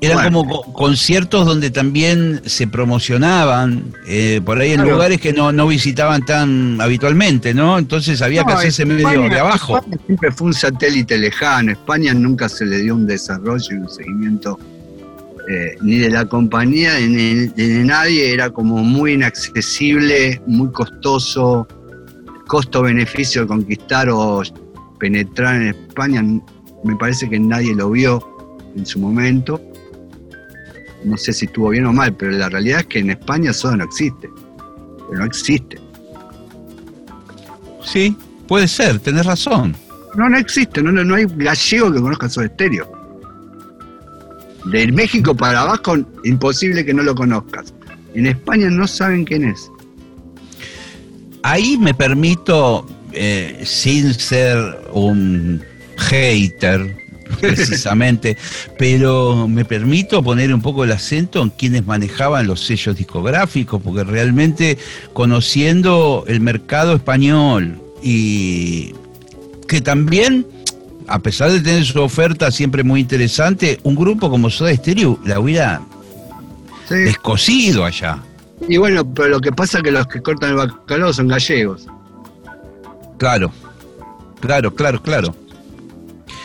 [0.02, 0.38] eran bueno.
[0.48, 4.90] como co- conciertos donde también se promocionaban, eh, por ahí en Claro.
[4.92, 7.78] lugares que no, no visitaban tan habitualmente, ¿no?
[7.78, 9.76] Entonces había que No, hacerse España- medio de abajo.
[9.78, 11.72] España siempre fue un satélite lejano.
[11.72, 14.58] España nunca se le dio un desarrollo y un seguimiento
[15.50, 18.32] eh, ni de la compañía ni de, de nadie.
[18.32, 21.66] Era como muy inaccesible, muy costoso.
[22.46, 24.42] Costo-beneficio de conquistar o
[24.98, 26.22] penetrar en España,
[26.84, 28.20] me parece que nadie lo vio
[28.76, 29.60] en su momento.
[31.04, 33.74] No sé si estuvo bien o mal, pero la realidad es que en España eso
[33.76, 34.28] no existe.
[35.12, 35.78] No existe.
[37.84, 39.74] Sí, puede ser, tenés razón.
[40.14, 42.90] No, no existe, no, no, no hay gallego que conozca Soda Stereo.
[44.66, 47.74] De México para abajo, imposible que no lo conozcas.
[48.14, 49.70] En España no saben quién es.
[51.42, 54.56] Ahí me permito, eh, sin ser
[54.92, 55.60] un
[55.96, 57.01] hater
[57.40, 58.36] precisamente,
[58.78, 64.04] pero me permito poner un poco el acento en quienes manejaban los sellos discográficos, porque
[64.04, 64.78] realmente
[65.12, 68.94] conociendo el mercado español y
[69.68, 70.46] que también,
[71.06, 75.40] a pesar de tener su oferta siempre muy interesante, un grupo como Soda Stereo la
[75.40, 75.82] hubiera
[76.88, 76.94] ¿sí?
[76.96, 78.18] descosido allá.
[78.68, 81.86] Y bueno, pero lo que pasa es que los que cortan el bacalao son gallegos
[83.18, 83.52] Claro,
[84.40, 85.34] claro, claro, claro.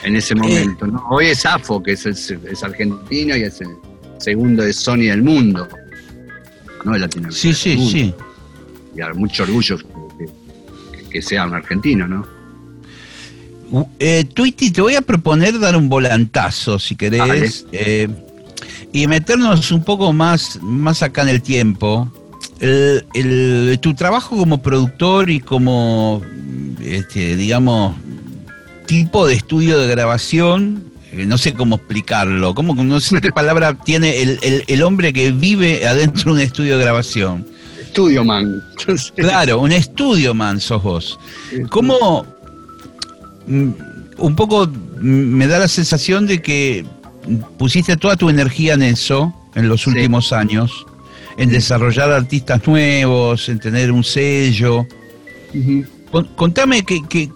[0.08, 0.88] En ese momento.
[0.88, 1.04] ¿no?
[1.10, 3.70] Hoy es AFO, que es, es argentino y es el
[4.18, 5.68] segundo de Sony del mundo.
[6.86, 7.40] No de Latinoamérica.
[7.42, 8.14] Sí, sí, sí.
[8.96, 9.78] Y a mucho orgullo
[11.12, 12.26] que, sea un argentino, ¿no?
[13.72, 17.66] Uh, Eh, Twitty, te voy a proponer dar un volantazo, si querés.
[17.72, 18.08] Eh,
[18.94, 22.12] y meternos un poco más, más acá en el tiempo.
[22.60, 26.22] El- el- tu trabajo como productor y como,
[26.82, 27.96] este, digamos,
[28.88, 33.76] tipo de estudio de grabación, eh, no sé cómo explicarlo, cómo, no sé qué palabra
[33.76, 37.46] tiene el, el- el hombre que vive adentro de un estudio de grabación.
[37.80, 38.62] Estudio man.
[39.16, 41.20] Claro, un estudio man sos vos.
[41.70, 42.26] ¿Cómo
[43.48, 43.70] mm,
[44.18, 44.70] un poco
[45.00, 46.86] me da la sensación de que
[47.58, 49.90] pusiste toda tu energía en eso en los Sí.
[49.90, 50.86] últimos años,
[51.38, 54.86] en desarrollar artistas nuevos, en tener un sello?
[56.36, 57.30] Contame que, que-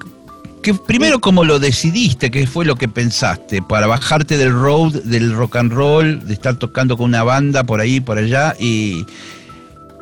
[0.61, 5.33] que primero cómo lo decidiste, qué fue lo que pensaste para bajarte del road, del
[5.33, 9.05] rock and roll, de estar tocando con una banda por ahí, por allá y,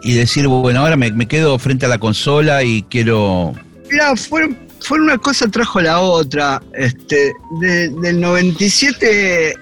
[0.03, 3.53] y decir, bueno, ahora me, me quedo frente a la consola y quiero...
[3.89, 4.49] Mira, fue,
[4.82, 6.62] fue una cosa trajo la otra.
[6.74, 7.32] Este,
[7.62, 9.53] de- del 97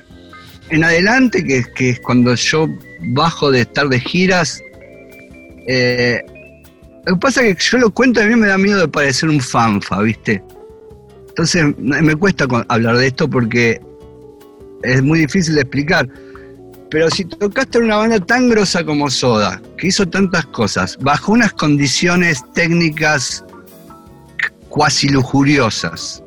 [0.69, 2.67] en adelante, que, que es cuando yo
[3.13, 4.59] bajo de estar de giras,
[5.67, 6.19] eh,
[7.05, 8.87] lo que pasa es que yo lo cuento y a mí me da miedo de
[8.87, 10.43] parecer un fanfa, ¿viste?
[11.37, 13.79] Entonces me cuesta hablar de esto porque
[14.81, 16.09] es muy difícil de explicar.
[16.89, 21.33] Pero si tocaste en una banda tan grosa como Soda, que hizo tantas cosas, bajo
[21.33, 23.45] unas condiciones técnicas
[24.69, 26.23] cuasi lujuriosas,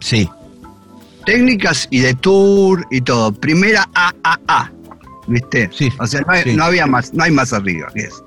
[0.00, 0.26] Sí,
[1.26, 4.72] técnicas y de tour y todo, primera AAA,
[5.26, 5.68] ¿viste?
[5.70, 6.56] Sí, O sea, no, hay- sí.
[6.56, 8.24] no había más, no hay más arriba eso.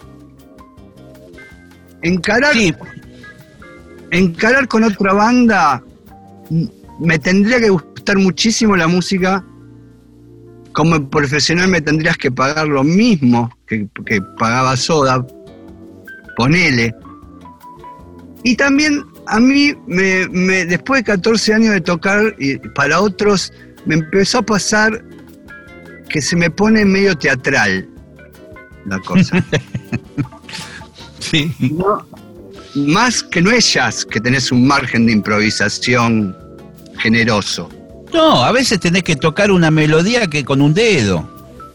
[2.04, 2.76] Encarar, sí,
[4.12, 5.84] encarar con otra banda,
[7.00, 9.44] me tendría que gustar muchísimo la música.
[10.74, 15.26] Como profesional me tendrías que pagar lo mismo que, que pagaba Soda,
[16.38, 16.94] ponele.
[18.44, 23.52] Y también a mí, me, me- después de 14 años de tocar, y para otros,
[23.86, 25.04] me empezó a pasar
[26.10, 27.88] que se me pone medio teatral
[28.86, 29.44] la cosa.
[31.20, 31.54] sí.
[31.60, 32.06] No,
[32.76, 36.36] más que no es jazz, que tenés un margen de improvisación
[37.00, 37.70] generoso.
[38.14, 41.30] No, a veces tenés que tocar una melodía que con un dedo.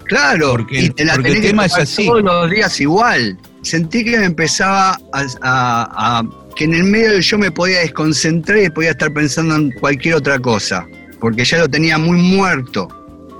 [0.05, 2.07] Claro, Porque- y te la porque el que tema es así.
[2.07, 3.37] todos los días igual.
[3.63, 6.25] Sentí que me empezaba a, a- a-
[6.55, 10.39] que en el medio show me podía desconcentrar y podía estar pensando en cualquier otra
[10.39, 10.87] cosa,
[11.21, 12.89] porque ya lo tenía muy muerto.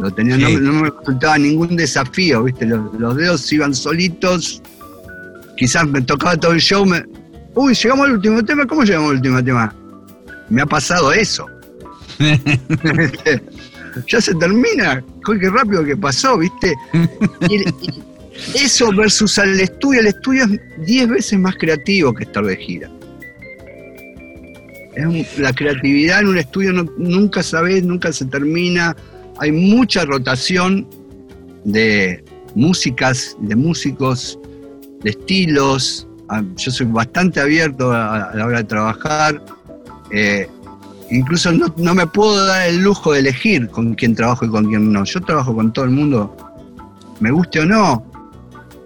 [0.01, 2.67] Lo tenía, no, no me resultaba ningún desafío, ¿viste?
[2.67, 4.61] Los, los dedos iban solitos.
[5.57, 6.85] Quizás me tocaba todo el show.
[6.85, 7.03] Me,
[7.57, 8.67] Uy, llegamos al último tema.
[8.67, 9.75] ¿Cómo llegamos al último tema?
[10.49, 11.47] Me ha pasado eso.
[14.09, 15.03] ya se termina.
[15.41, 16.75] Qué rápido que pasó, ¿viste?
[17.49, 17.75] Y el-
[18.55, 20.01] y eso versus al estudio.
[20.01, 22.91] El estudio es 10 veces más creativo que estar de gira.
[24.95, 28.95] Es un- la creatividad en un estudio no- nunca sabes, nunca se termina.
[29.39, 30.87] Hay mucha rotación
[31.65, 32.23] de
[32.55, 34.39] músicas, de músicos,
[35.03, 36.07] de estilos.
[36.57, 39.43] Yo soy bastante abierto a, la hora de trabajar.
[40.11, 40.49] Eh,
[41.11, 44.67] incluso no, no me puedo dar el lujo de elegir con quién trabajo y con
[44.67, 45.05] quién no.
[45.05, 46.37] Yo trabajo con todo el mundo,
[47.21, 48.05] me guste o no,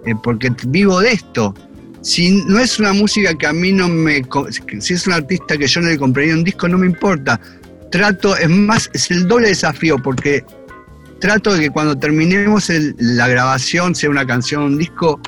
[0.06, 1.54] eh, porque vivo de esto.
[2.02, 4.22] Si no es una música que a mí no me...
[4.78, 7.38] Si es un artista que yo no le compraría un disco, no me importa.
[7.90, 10.44] Trato, es más, es el doble desafío, porque
[11.20, 15.20] trato de que cuando terminemos la grabación, sea una canción, un disco,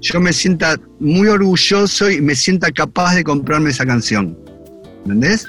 [0.00, 4.36] yo me sienta muy orgulloso y me sienta capaz de comprarme esa canción.
[5.04, 5.46] ¿Entendés?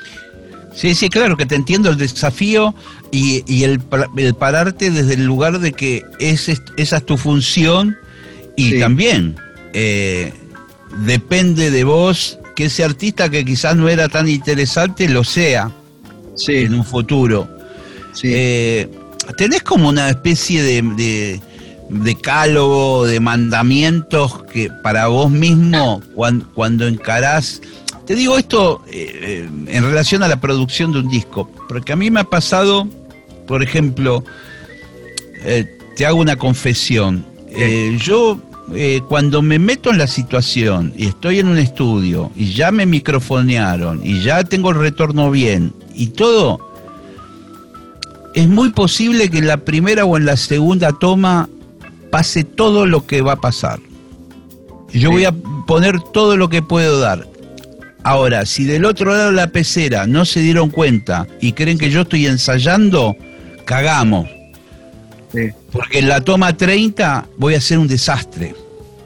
[0.76, 2.76] Sí, sí, claro que te entiendo el desafío
[3.12, 3.82] y, y el,
[4.18, 7.98] el pararte desde el lugar de que es, esa es tu función
[8.56, 8.80] y Sí.
[8.80, 9.36] también
[9.74, 10.34] eh,
[11.06, 15.72] depende de vos que ese artista que quizás no era tan interesante lo sea
[16.36, 17.48] Sí, en un futuro.
[18.14, 18.30] sí.
[18.32, 18.90] Eh,
[19.38, 21.42] ¿Tenés como una especie de, de
[21.90, 27.62] decálogo, de mandamientos que para vos mismo cuan- cuando, encarás?
[28.06, 31.96] Te digo esto eh, eh, en relación a la producción de un disco, porque a
[31.96, 32.88] mí me ha pasado,
[33.48, 34.24] por ejemplo,
[35.44, 35.66] eh,
[35.96, 37.26] te hago una confesión.
[37.50, 38.40] Eh, yo
[38.76, 42.86] eh, cuando me meto en la situación y estoy en un estudio y ya me
[42.86, 46.60] microfonearon y ya tengo el retorno bien y todo,
[48.34, 51.50] es muy posible que en la primera o en la segunda toma
[52.12, 53.80] pase todo lo que va a pasar.
[54.94, 55.16] Yo Sí.
[55.16, 55.32] voy a
[55.66, 57.28] poner todo lo que puedo dar.
[58.04, 61.90] Ahora, si del otro lado de la pecera no se dieron cuenta y creen que
[61.90, 63.16] yo estoy ensayando,
[63.66, 64.28] cagamos.
[65.34, 65.50] sí.
[65.74, 68.56] Porque en la toma 30 voy a hacer un desastre.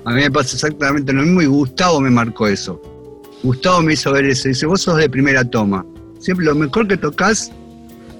[0.05, 2.79] A mí me pasa exactamente lo mismo y Gustavo me marcó eso.
[3.43, 4.47] Gustavo me hizo ver eso.
[4.47, 5.83] Dice, vos sos de primera toma.
[6.19, 7.51] Siempre lo mejor que tocas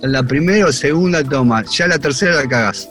[0.02, 1.64] en la primera o segunda toma.
[1.72, 2.90] Ya la tercera la cagás.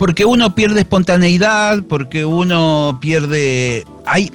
[0.00, 3.84] Porque uno pierde espontaneidad, porque uno pierde...
[4.06, 4.32] Hay,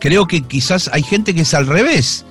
[0.00, 2.26] creo que quizás hay gente que es al revés.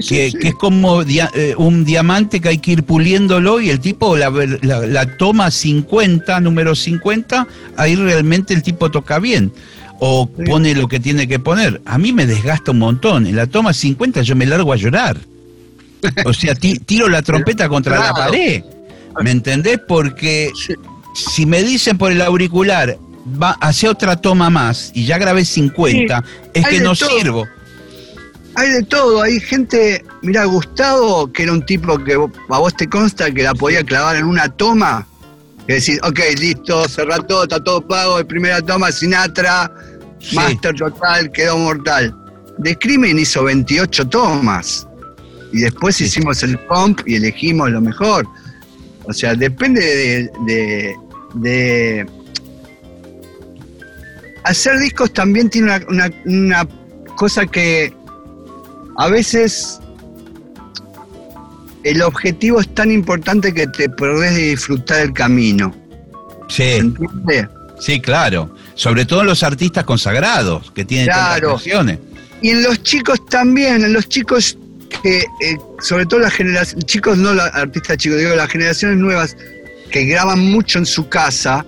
[0.00, 0.38] Sí, que, sí.
[0.38, 4.16] que es como dia- eh, un diamante que hay que ir puliéndolo y el tipo
[4.16, 4.28] la,
[4.62, 7.46] la- la toma 50, número 50,
[7.76, 9.52] ahí realmente el tipo toca bien.
[10.00, 10.42] O Sí.
[10.44, 11.80] pone lo que tiene que poner.
[11.84, 13.24] A mí me desgasta un montón.
[13.28, 15.16] En la toma 50 yo me largo a llorar.
[16.24, 18.64] O sea, ti- tiro la trompeta contra la pared.
[19.22, 19.78] ¿Me entendés?
[19.86, 20.50] Porque.
[21.14, 22.98] Si me dicen por el auricular,
[23.40, 27.08] va hacia otra toma más y ya grabé 50, es que no todo.
[27.18, 27.46] sirvo.
[28.54, 32.86] Hay de todo, hay gente, mira, Gustavo, que era un tipo que a vos te
[32.88, 35.06] consta que la podía clavar en una toma,
[35.66, 39.70] que decís, ok, listo, cerrá todo, está todo pago, de primera toma, Sinatra,
[40.18, 40.36] Sí.
[40.36, 42.14] Master total, quedó mortal.
[42.58, 44.86] De Crimen hizo 28 tomas,
[45.52, 46.04] y después Sí.
[46.04, 48.24] hicimos el comp y elegimos lo mejor.
[49.04, 50.94] O sea, depende de, de-
[51.34, 52.06] de-
[54.44, 56.68] Hacer discos también tiene una, una- una
[57.16, 57.92] cosa que
[58.96, 59.78] a veces
[61.84, 65.74] el objetivo es tan importante que te perdés de disfrutar el camino.
[66.48, 66.56] Sí.
[66.64, 67.48] ¿Se entiende?
[67.80, 68.54] Sí, claro.
[68.74, 71.48] Sobre todo los artistas consagrados que tienen tantas Claro.
[71.54, 71.98] canciones.
[72.40, 74.58] Y en los chicos también, en los chicos
[75.02, 79.36] que, eh, sobre todo las generaciones, chicos no los artistas chicos, digo las generaciones nuevas
[79.90, 81.66] que graban mucho en su casa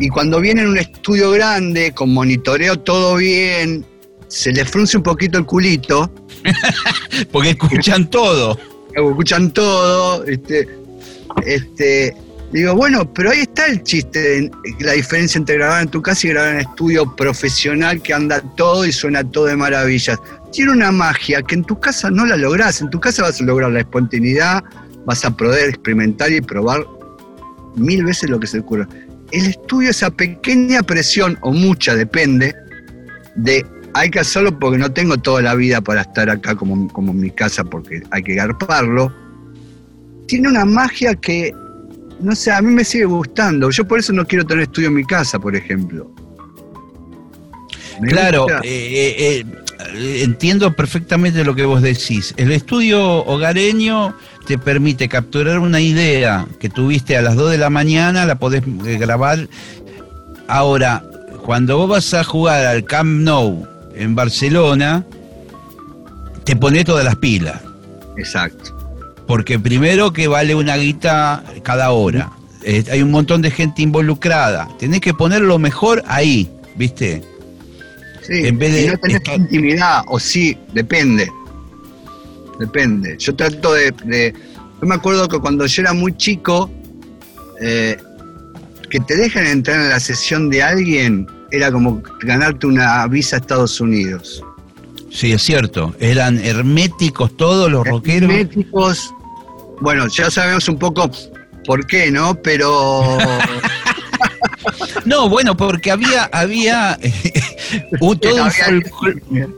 [0.00, 3.84] y cuando vienen a un estudio grande, con monitoreo todo bien,
[4.28, 6.10] se les frunce un poquito el culito,
[7.32, 8.58] Porque escuchan todo.
[8.94, 10.68] escuchan todo, este,
[11.44, 12.14] este,
[12.52, 16.30] digo, bueno, pero ahí está el chiste, la diferencia entre grabar en tu casa y
[16.30, 20.18] grabar en estudio profesional que anda todo y suena todo de maravillas.
[20.52, 23.44] Tiene una magia que en tu casa no la lográs, en tu casa vas a
[23.44, 24.64] lograr la espontaneidad,
[25.04, 26.84] vas a poder experimentar y probar
[27.76, 28.88] mil veces lo que se te ocurra.
[29.30, 32.54] El estudio, esa pequeña presión, o mucha, depende,
[33.36, 37.12] de hay que hacerlo porque no tengo toda la vida para estar acá como, como
[37.12, 39.12] en mi casa porque hay que garparlo.
[40.26, 41.52] Tiene una magia que,
[42.20, 43.70] no sé, a mí me sigue gustando.
[43.70, 46.10] Yo por eso no quiero tener estudio en mi casa, por ejemplo.
[48.00, 49.44] Me Claro, eh, eh,
[49.94, 52.34] eh, entiendo perfectamente lo que vos decís.
[52.36, 54.14] El estudio hogareño
[54.46, 58.62] te permite capturar una idea que tuviste a las 2 de la mañana, la podés
[58.98, 59.48] grabar.
[60.46, 61.04] Ahora,
[61.44, 65.04] cuando vos vas a jugar al Camp Nou en Barcelona,
[66.44, 67.60] te pones todas las pilas.
[68.16, 68.77] Exacto.
[69.28, 72.32] Porque primero que vale una guita cada hora.
[72.64, 74.68] Eh, hay un montón de gente involucrada.
[74.78, 77.22] Tenés que poner lo mejor ahí, ¿viste?
[78.22, 81.30] Sí, En vez de y no tenés estar- intimidad, o sí, depende.
[82.58, 83.16] Depende.
[83.18, 84.34] Yo trato de, de-
[84.80, 86.70] Yo me acuerdo que cuando yo era muy chico,
[87.60, 87.96] eh,
[88.90, 93.38] que te dejan entrar en la sesión de alguien era como ganarte una visa a
[93.40, 94.42] Estados Unidos.
[95.10, 95.94] Sí, es cierto.
[96.00, 98.30] Eran herméticos todos los rockeros.
[98.30, 99.14] Herméticos.
[99.80, 101.10] Bueno, ya sabemos un poco
[101.64, 102.34] por qué, ¿no?
[102.34, 103.18] Pero.
[105.04, 106.98] No, bueno, porque había, había
[108.00, 109.22] un, todo un folclore,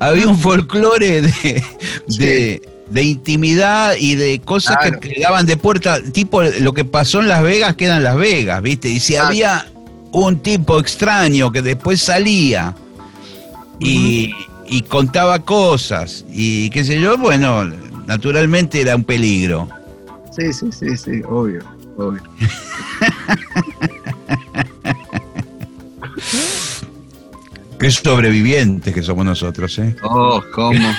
[0.00, 1.62] había un folclore de,
[2.08, 5.00] de, de intimidad y de cosas Claro.
[5.00, 8.60] que quedaban de puerta, tipo lo que pasó en Las Vegas queda en Las Vegas,
[8.62, 8.88] ¿viste?
[8.88, 9.28] Y si Claro.
[9.28, 9.66] había
[10.12, 12.74] un tipo extraño que después salía
[13.80, 14.34] y,
[14.66, 17.64] y contaba cosas y qué sé yo, bueno,
[18.06, 19.68] naturalmente era un peligro.
[20.36, 21.62] Sí, sí, sí, sí, obvio,
[21.96, 22.22] obvio.
[27.78, 29.94] Qué sobrevivientes que somos nosotros, ¿eh?
[30.02, 30.78] Oh, ¿cómo?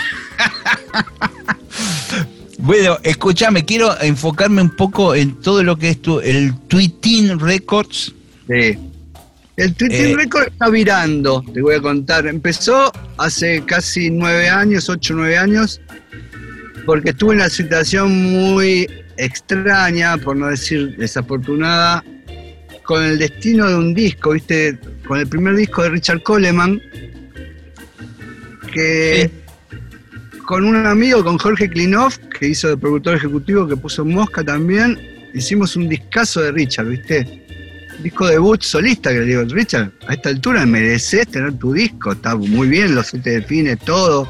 [2.58, 8.12] Bueno, escúchame, quiero enfocarme un poco en todo lo que es tu, el Tweeting Records.
[8.47, 8.80] Sí.
[9.56, 10.16] El Twitter Eh.
[10.16, 12.26] Record está virando, te voy a contar.
[12.26, 15.80] Empezó hace casi nueve años, ocho, nueve años,
[16.86, 22.03] porque estuve en una situación muy extraña, por no decir desafortunada,
[22.83, 24.77] con el destino de un disco, ¿viste?
[25.07, 26.81] Con el primer disco de Richard Coleman,
[28.71, 29.29] que
[30.45, 34.99] con un amigo, con Jorge Klinoff, que hizo de productor ejecutivo, que puso Mosca también,
[35.33, 37.45] hicimos un discazo de Richard, ¿viste?
[38.01, 42.36] disco debut solista que le digo, Richard, a esta altura mereces tener tu disco, está
[42.36, 44.29] muy bien, los siete delfines, todo.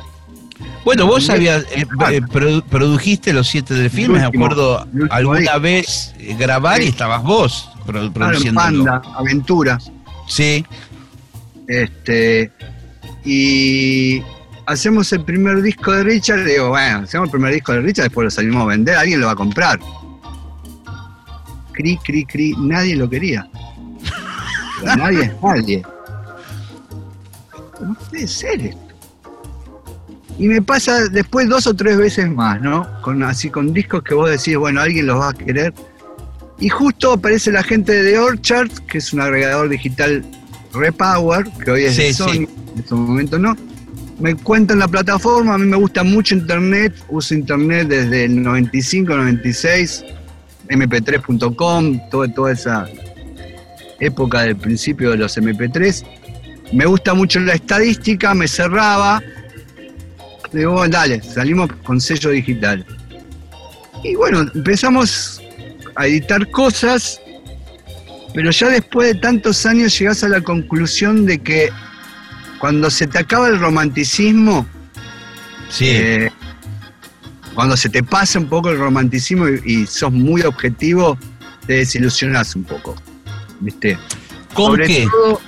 [0.85, 6.13] Bueno, vos habías, eh, eh, produ- produjiste los siete del film, me acuerdo alguna vez
[6.19, 8.59] eh, grabar y estabas vos produ- produciendo.
[8.61, 9.79] Panda, Aventura.
[10.27, 10.63] Sí,
[11.67, 12.51] Este,
[13.23, 14.21] y
[14.67, 18.25] hacemos el primer disco de Richard, digo, bueno, hacemos el primer disco de Richard, después
[18.25, 19.79] lo salimos a vender, alguien lo va a comprar.
[21.73, 23.49] cri, cri, cri, nadie lo quería.
[24.81, 25.83] Pero nadie es nadie.
[27.81, 28.84] No puede ser esto.
[30.37, 32.87] Y me pasa después dos o tres veces más, ¿no?
[33.01, 35.73] Con, así con discos que vos decís, bueno, alguien los va a querer.
[36.59, 40.23] Y justo aparece la gente de The Orchard, que es un agregador digital
[40.73, 42.37] Repower, que hoy es Sí, de Sony, sí.
[42.73, 43.55] en este momento no.
[44.19, 49.13] Me cuentan la plataforma, a mí me gusta mucho internet, uso internet desde el 95,
[49.15, 50.05] 96,
[50.69, 52.87] mp3.com, toda, toda esa
[53.99, 56.05] época del principio de los MP3.
[56.73, 59.21] Me gusta mucho la estadística, me cerraba.
[60.55, 62.85] Digo, bueno, dale, salimos con sello digital.
[64.03, 65.41] Y bueno, empezamos
[65.95, 67.19] a editar cosas,
[68.33, 71.69] pero ya después de tantos años llegás a la conclusión de que
[72.59, 74.65] cuando se te acaba el romanticismo,
[75.69, 75.85] Sí.
[75.89, 76.31] eh,
[77.53, 81.17] cuando se te pasa un poco el romanticismo y, y sos muy objetivo,
[81.67, 82.95] te desilusionás un poco.
[83.59, 83.97] ¿Viste?
[84.53, 85.07] ¿Con sobre qué?
[85.09, 85.41] todo-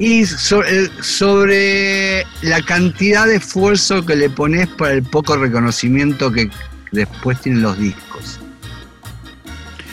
[0.00, 6.50] y sobre, sobre la cantidad de esfuerzo que le pones para el poco reconocimiento que
[6.90, 8.40] después tienen los discos.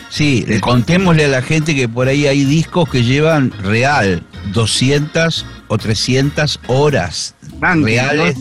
[0.10, 5.46] Sí, le contémosle a la gente que por ahí hay discos que llevan real 200
[5.68, 8.38] o 300 horas Banqui, reales.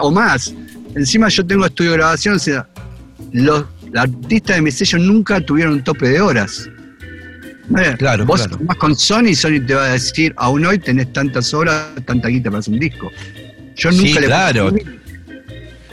[0.00, 0.54] O más.
[0.96, 2.66] Encima yo tengo estudio de grabación, o sea,
[3.32, 6.70] los artistas de mi sello nunca tuvieron un tope de horas.
[7.78, 8.58] Eh, Claro, Vos claro.
[8.64, 12.50] vas con Sony, Sony te va a decir, aún hoy tenés tantas horas, tanta guita
[12.50, 13.10] para hacer un disco.
[13.76, 14.74] Yo Sí, nunca le claro.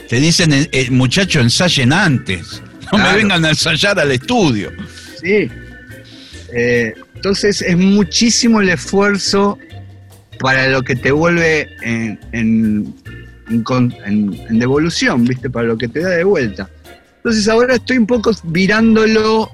[0.09, 2.61] Te dicen, eh, eh, muchacho, ensayen antes.
[2.91, 4.72] No me vengan a ensayar al estudio.
[5.22, 5.47] Sí.
[6.51, 9.59] Eh, entonces es muchísimo el esfuerzo
[10.39, 12.95] para lo que te vuelve en, en-
[13.49, 15.49] en devolución, ¿viste?
[15.51, 16.67] Para lo que te da de vuelta.
[17.17, 19.51] Entonces ahora estoy un poco virándolo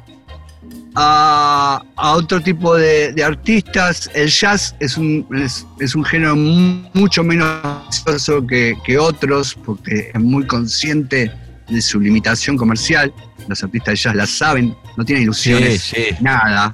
[0.95, 4.09] a, a otro tipo de, de artistas.
[4.13, 9.55] El jazz es un, es, es un género mu- mucho menos ambicioso que, que otros,
[9.65, 11.31] porque es muy consciente
[11.69, 13.13] de su limitación comercial.
[13.47, 16.15] Los artistas de jazz la saben, no tienen ilusiones Sí, sí.
[16.21, 16.73] nada.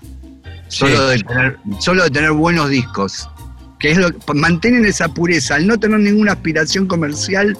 [0.67, 3.27] Solo, de tener, solo de tener buenos discos.
[3.79, 5.55] Que es lo mantienen esa pureza.
[5.55, 7.57] Al no tener ninguna aspiración comercial,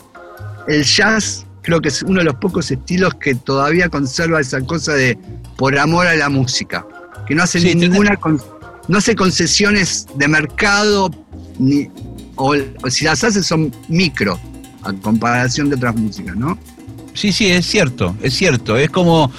[0.68, 4.94] el jazz creo que es uno de los pocos estilos que todavía conserva esa cosa
[4.94, 5.18] de
[5.58, 6.86] por amor a la música.
[7.28, 8.42] Que no hace Sí, ninguna con-
[8.88, 11.10] no hace concesiones de mercado
[11.60, 11.88] ni
[12.36, 14.40] o, o si las hace son micro
[14.84, 16.58] a comparación de otras músicas, ¿no?
[17.14, 18.78] Sí, sí, es cierto, es cierto.
[18.78, 19.32] Es como,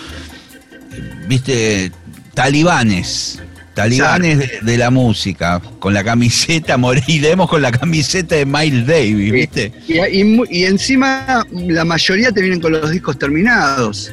[1.29, 1.91] viste,
[2.35, 3.41] talibanes.
[3.75, 9.33] Talibanes de, de la música, con la camiseta, moriremos con la camiseta de Miles Davis,
[9.33, 9.73] ¿viste?
[9.89, 14.13] Y, y mu- y encima la mayoría te vienen con los discos terminados.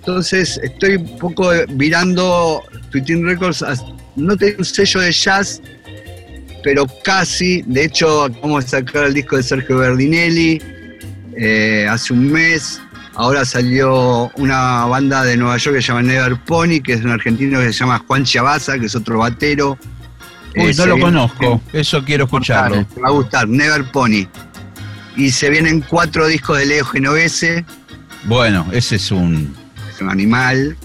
[0.00, 3.62] Entonces estoy un poco virando Twitting Records.
[3.62, 3.74] a-
[4.16, 5.60] no tengo un sello de jazz,
[6.62, 7.62] pero casi.
[7.66, 10.60] De hecho, vamos a sacar el disco de Sergio Berdinelli
[11.36, 12.80] eh, hace un mes.
[13.16, 17.10] Ahora salió una banda de Nueva York que se llama Never Pony, que es un
[17.10, 19.78] argentino que se llama Juan Chabaza, que es otro batero.
[20.56, 22.84] Uy, Eh, no lo conozco, eso quiero escucharlo.
[22.86, 24.26] te va a gustar, Never Pony.
[25.16, 27.64] Y se vienen cuatro discos de Leo Genovese,
[28.24, 29.54] Bueno, ese es un,
[29.94, 30.76] es un animal,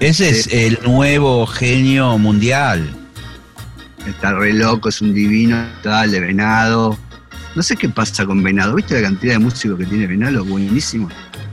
[0.00, 2.86] ese es el nuevo genio mundial.
[4.06, 6.98] está re loco, es un divino, tal, de Venado.
[7.54, 10.44] No sé qué pasa con Venado, ¿viste la cantidad de músicos que tiene Venado?
[10.44, 11.08] Buenísimo.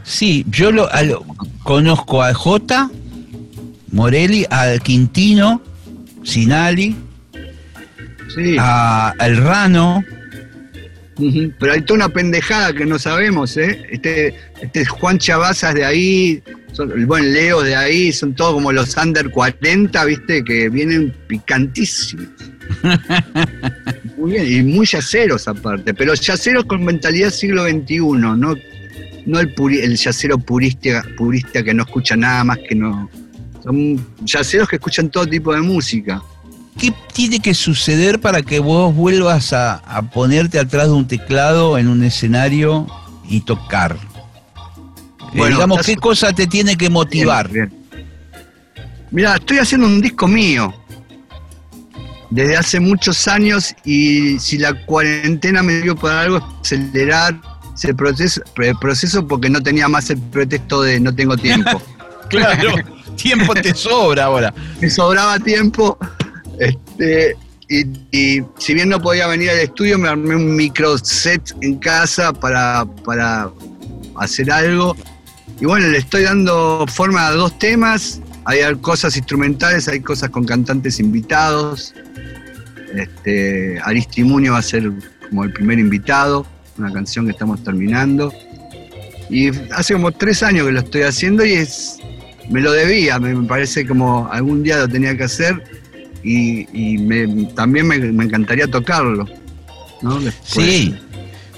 [0.06, 1.26] Sí, yo lo, a lo-
[1.64, 2.90] conozco a J,
[3.92, 5.62] Morelli, a Quintino,
[6.24, 6.96] Sinali,
[8.34, 10.04] Sí, a El Rano.
[11.60, 13.86] pero hay toda una pendejada que no sabemos, ¿eh?
[13.90, 16.44] Este, este Juan Chavazas de ahí,
[16.74, 20.44] son- el buen Leo de ahí, son todos como los under 40, ¿viste?
[20.44, 22.28] Que vienen picantísimos.
[24.18, 28.56] Muy bien, y muy yaceros aparte, pero yaceros con mentalidad siglo XXI, no,
[29.26, 33.10] no el, puri- el yacero purista, purista que no escucha nada más que no.
[33.64, 36.22] Son yaceros que escuchan todo tipo de música.
[36.78, 41.78] ¿Qué tiene que suceder para que vos vuelvas a, a ponerte atrás de un teclado
[41.78, 42.86] en un escenario
[43.28, 43.98] y tocar?
[43.98, 47.50] Eh, Bueno, digamos, estás- ¿qué cosa te tiene que motivar?
[47.50, 48.06] Bien, bien.
[49.12, 50.74] Mira, estoy haciendo un disco mío
[52.30, 57.40] desde hace muchos años y si la cuarentena me dio para algo acelerar
[57.76, 61.82] ese proceso, el proceso porque no tenía más el pretexto de no tengo tiempo.
[62.28, 62.74] Claro,
[63.16, 64.52] tiempo te sobra ahora.
[64.82, 65.96] me sobraba tiempo.
[66.60, 67.38] Este,
[67.70, 71.78] y, y si bien no podía venir al estudio, me armé un micro set en
[71.78, 73.52] casa para, para
[74.16, 74.98] hacer algo.
[75.62, 80.46] Y bueno, le estoy dando forma a dos temas hay cosas instrumentales, hay cosas con
[80.46, 81.94] cantantes invitados.
[82.94, 84.92] Este, Aristimunio va a ser
[85.28, 86.46] como el primer invitado,
[86.78, 88.34] una canción que estamos terminando.
[89.30, 91.98] Y hace como tres años que lo estoy haciendo y es,
[92.50, 95.64] me lo debía, me, parece como algún día lo tenía que hacer
[96.24, 99.28] y, y me- también me, me encantaría tocarlo.
[100.02, 100.20] ¿no?
[100.44, 100.94] Sí,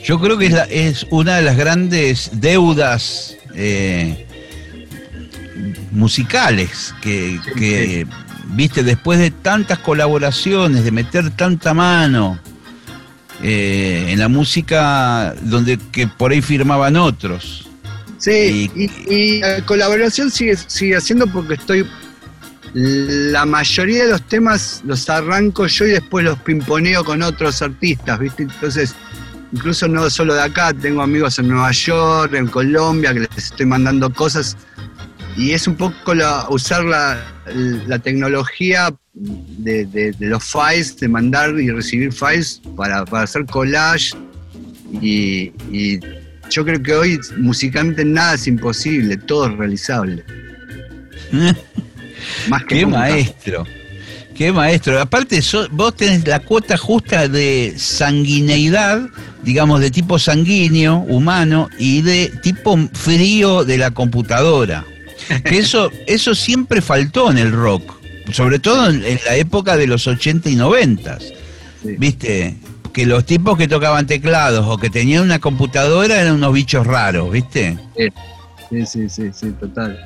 [0.05, 4.25] yo creo que es, la- es una de las grandes deudas eh,
[5.91, 8.07] musicales que, Sí, que,
[8.55, 12.39] viste, después de tantas colaboraciones, de meter tanta mano
[13.43, 17.67] eh, en la música donde que por ahí firmaban otros.
[18.17, 21.85] Sí, Y- y, y la colaboración sigue, sigue haciendo porque estoy.
[22.73, 28.19] La mayoría de los temas los arranco yo y después los pimponeo con otros artistas,
[28.19, 28.43] ¿viste?
[28.43, 28.93] Entonces,
[29.53, 33.65] incluso no solo de acá, tengo amigos en Nueva York, en Colombia, que les estoy
[33.65, 34.57] mandando cosas.
[35.37, 37.23] Y es un poco la- usar la,
[37.85, 43.45] la tecnología de, de- de los files, de mandar y recibir files para, para hacer
[43.45, 44.13] collage.
[45.01, 45.99] Y, y
[46.49, 50.23] yo creo que hoy musicalmente nada es imposible, todo es realizable.
[52.49, 52.97] Más que Qué nunca.
[52.99, 53.65] maestro.
[54.35, 54.99] Qué maestro.
[54.99, 59.07] Aparte, so- vos tenés la cuota justa de sanguineidad,
[59.43, 64.85] digamos, de tipo sanguíneo, humano, y de tipo frío de la computadora.
[65.43, 67.83] Que eso, eso siempre faltó en el rock,
[68.31, 71.19] sobre todo en, en la época de los 80 y 90.
[71.19, 71.95] Sí.
[71.97, 72.55] ¿Viste?
[72.93, 77.31] Que los tipos que tocaban teclados o que tenían una computadora eran unos bichos raros,
[77.31, 77.77] ¿viste?
[78.69, 79.97] Sí, sí, sí, sí, total.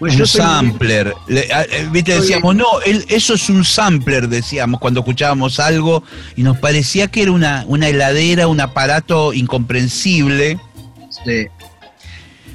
[0.00, 1.12] Un sampler.
[1.26, 2.14] Le- eh, ¿Viste?
[2.14, 6.02] Decíamos, no, él- eso es un sampler, decíamos cuando escuchábamos algo
[6.36, 10.58] y nos parecía que era una, una heladera, un aparato incomprensible.
[11.24, 11.46] sí.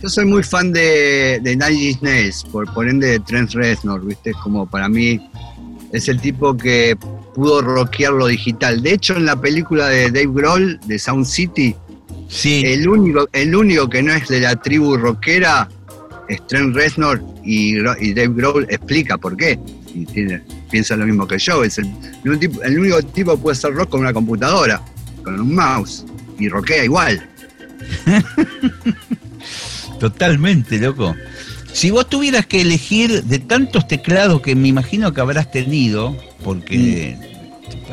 [0.03, 4.31] Yo soy muy fan de, de Nine Nails, por, por ende de Trent Reznor, ¿viste?
[4.31, 5.19] Es como para mí
[5.93, 6.97] es el tipo que
[7.33, 8.83] pudo rockear lo digital.
[8.83, 11.75] De hecho, en la película de Dave Grohl, de Sound City,
[12.27, 15.69] Sí, El único, el único que no es de la tribu rockera
[16.27, 19.59] es Trent Reznor y, y Dave Grohl explica por qué.
[19.93, 20.41] Y tiene-
[20.71, 21.63] piensa lo mismo que yo.
[21.63, 24.81] Es el, el único tipo- el único tipo que puede hacer rock con una computadora,
[25.23, 26.05] con un mouse.
[26.39, 27.29] Y rockea igual.
[30.09, 31.15] totalmente, loco.
[31.71, 37.17] Si vos tuvieras que elegir de tantos teclados que me imagino que habrás tenido, porque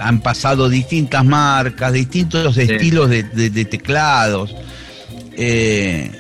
[0.01, 4.55] han pasado distintas marcas, distintos estilos de, de- de teclados,
[5.37, 6.11] eh,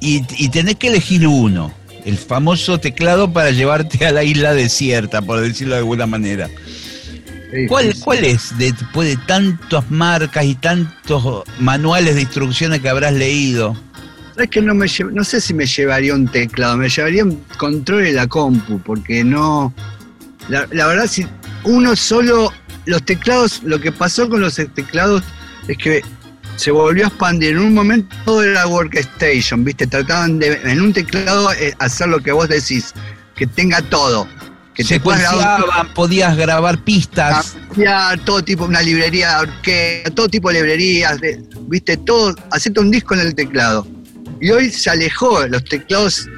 [0.00, 1.72] y, y tenés que elegir uno,
[2.04, 6.48] el famoso teclado para llevarte a la isla desierta, por decirlo de alguna manera.
[7.52, 12.80] Sí, ¿Cuál, sí, cuál es, de- después de tantas marcas y tantos manuales de instrucciones
[12.80, 13.76] que habrás leído?
[14.34, 18.02] ¿Sabes que no me no sé si me llevaría un teclado, me llevaría un control
[18.04, 19.72] de la compu, porque no.
[20.48, 21.26] La, la verdad, si
[21.64, 22.52] uno solo.
[22.86, 25.22] Los teclados, lo que pasó con los teclados
[25.68, 26.02] es que
[26.56, 27.52] se volvió a expandir.
[27.52, 29.86] En un momento todo era workstation, ¿viste?
[29.86, 32.92] Trataban de en un teclado eh, hacer lo que vos decís,
[33.34, 34.28] que tenga todo.
[34.74, 37.56] Que te grabar podías grabar pistas.
[37.76, 42.80] ya, todo tipo, una librería de orquesta, todo tipo de librerías, de- viste, todo, hacerte
[42.80, 43.86] un disco en el teclado.
[44.44, 46.28] Y hoy se alejó, los teclados,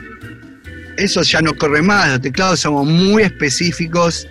[0.97, 4.29] eso ya no corre más, los teclados somos muy específicos,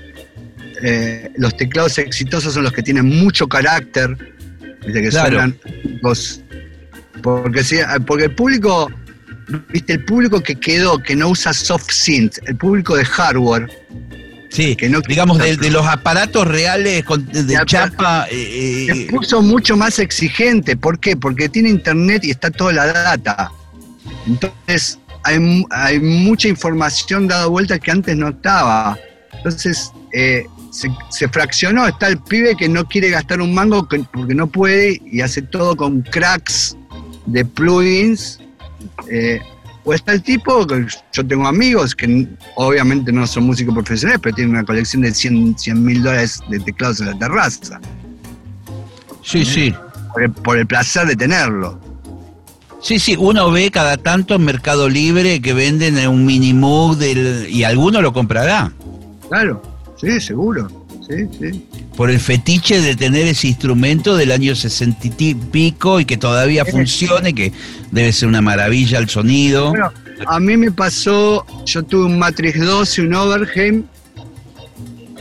[0.81, 4.15] eh, los teclados exitosos son los que tienen mucho carácter,
[4.81, 5.27] que Claro.
[5.29, 5.57] suenan
[6.01, 6.39] los,
[7.21, 7.59] porque,
[8.23, 8.89] el público,
[9.73, 13.69] viste, el público que quedó, que no usa soft synth, el público de hardware,
[14.51, 18.25] Sí, que no- digamos, de, de los aparatos reales con- de, Ya, chapa.
[18.31, 20.77] eh, Se eh, puso mucho más exigente.
[20.77, 21.17] ¿Por qué?
[21.17, 23.51] Porque tiene internet y está toda la data.
[24.25, 28.97] Entonces, hay, hay mucha información dada vuelta que antes no estaba.
[29.33, 31.87] Entonces, eh, se, se fraccionó.
[31.87, 35.41] Está el pibe que no quiere gastar un mango que- porque no puede y hace
[35.41, 36.75] todo con cracks
[37.25, 38.39] de plugins.
[39.09, 39.39] Eh,
[39.87, 44.35] o está el tipo, que yo tengo amigos que obviamente no son músicos profesionales, pero
[44.35, 47.79] tienen una colección de 100 mil dólares de teclados en la terraza
[49.21, 49.73] sí, sí.
[50.11, 51.79] por el, por el placer de tenerlo.
[52.85, 57.47] Sí, sí, uno ve cada tanto en Mercado Libre que venden en un minimoog del,
[57.49, 58.71] y alguno lo comprará
[59.27, 59.59] Claro,
[59.99, 60.69] sí, seguro.
[61.09, 61.65] Sí, sí.
[61.95, 66.63] por el fetiche de tener ese instrumento del año 60 y pico y que todavía
[66.63, 67.51] funcione, que
[67.91, 69.69] debe ser una maravilla el sonido.
[69.69, 69.91] Bueno,
[70.27, 73.83] a mí me pasó, yo tuve un Matrix 12, un Overheim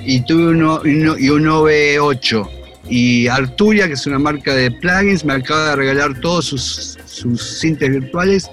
[0.07, 2.47] y tuve uno, y uno- y un OV8.
[2.91, 7.41] Y Arturia, que es una marca de plugins, me acaba de regalar todos sus, sus
[7.61, 8.51] sintes virtuales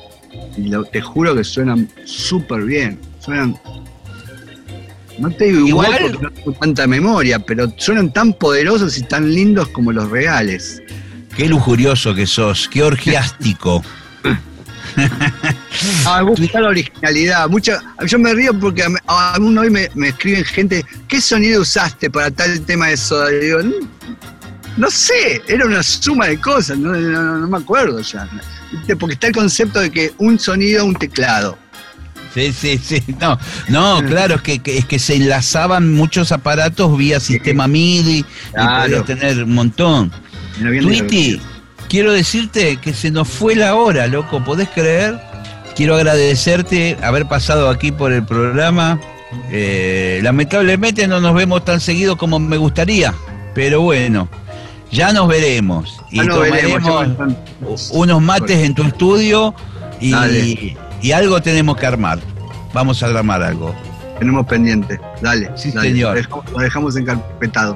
[0.57, 2.99] y lo- te juro que suenan súper bien.
[3.19, 3.55] Suenan
[5.19, 9.03] No te digo igual, Igual- porque no tengo tanta memoria, pero suenan tan poderosos y
[9.03, 10.81] tan lindos como los reales.
[11.35, 13.83] Qué lujurioso que sos, qué orgiástico.
[16.05, 17.47] Ah, busca la originalidad.
[17.49, 22.29] Mucha, yo me río porque aún hoy me, me escriben gente, ¿qué sonido usaste para
[22.29, 23.31] tal tema de soda?
[23.31, 23.71] Y digo, "Mm,
[24.77, 28.27] no sé, era una suma de cosas, no, no- no- no me acuerdo ya.
[28.99, 31.57] Porque está el concepto de que un sonido, un teclado.
[32.33, 33.03] Sí, sí, sí.
[33.19, 38.23] No, no, claro, es que, que- es que se enlazaban muchos aparatos vía sistema MIDI
[38.53, 38.85] Claro.
[38.87, 40.11] y podías tener un montón.
[40.57, 41.39] Divertido.
[41.89, 45.19] quiero decirte que se nos fue la hora, loco, ¿podés creer?
[45.75, 48.99] Quiero agradecerte haber pasado aquí por el programa.
[49.49, 53.13] Eh, lamentablemente no nos vemos tan seguido como me gustaría,
[53.55, 54.29] pero bueno,
[54.91, 57.37] ya nos veremos y Ya nos veremos, tomaremos están-
[57.91, 59.53] unos mates en tu estudio
[59.99, 62.19] y, algo tenemos que armar.
[62.73, 63.73] Vamos a armar algo.
[64.19, 64.99] Tenemos pendiente.
[65.21, 65.49] Dale.
[65.55, 65.89] Sí, dale.
[65.89, 66.11] señor.
[66.11, 67.75] Lo dejamos, lo dejamos encarpetado.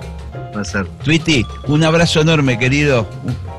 [0.56, 0.88] Va a ser.
[1.68, 3.08] Un abrazo enorme, querido.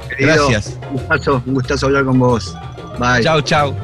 [0.09, 0.78] Querido, Gracias.
[0.90, 2.57] Un gustazo, un gustazo hablar con vos.
[2.98, 3.22] Bye.
[3.22, 3.74] Chao, chao.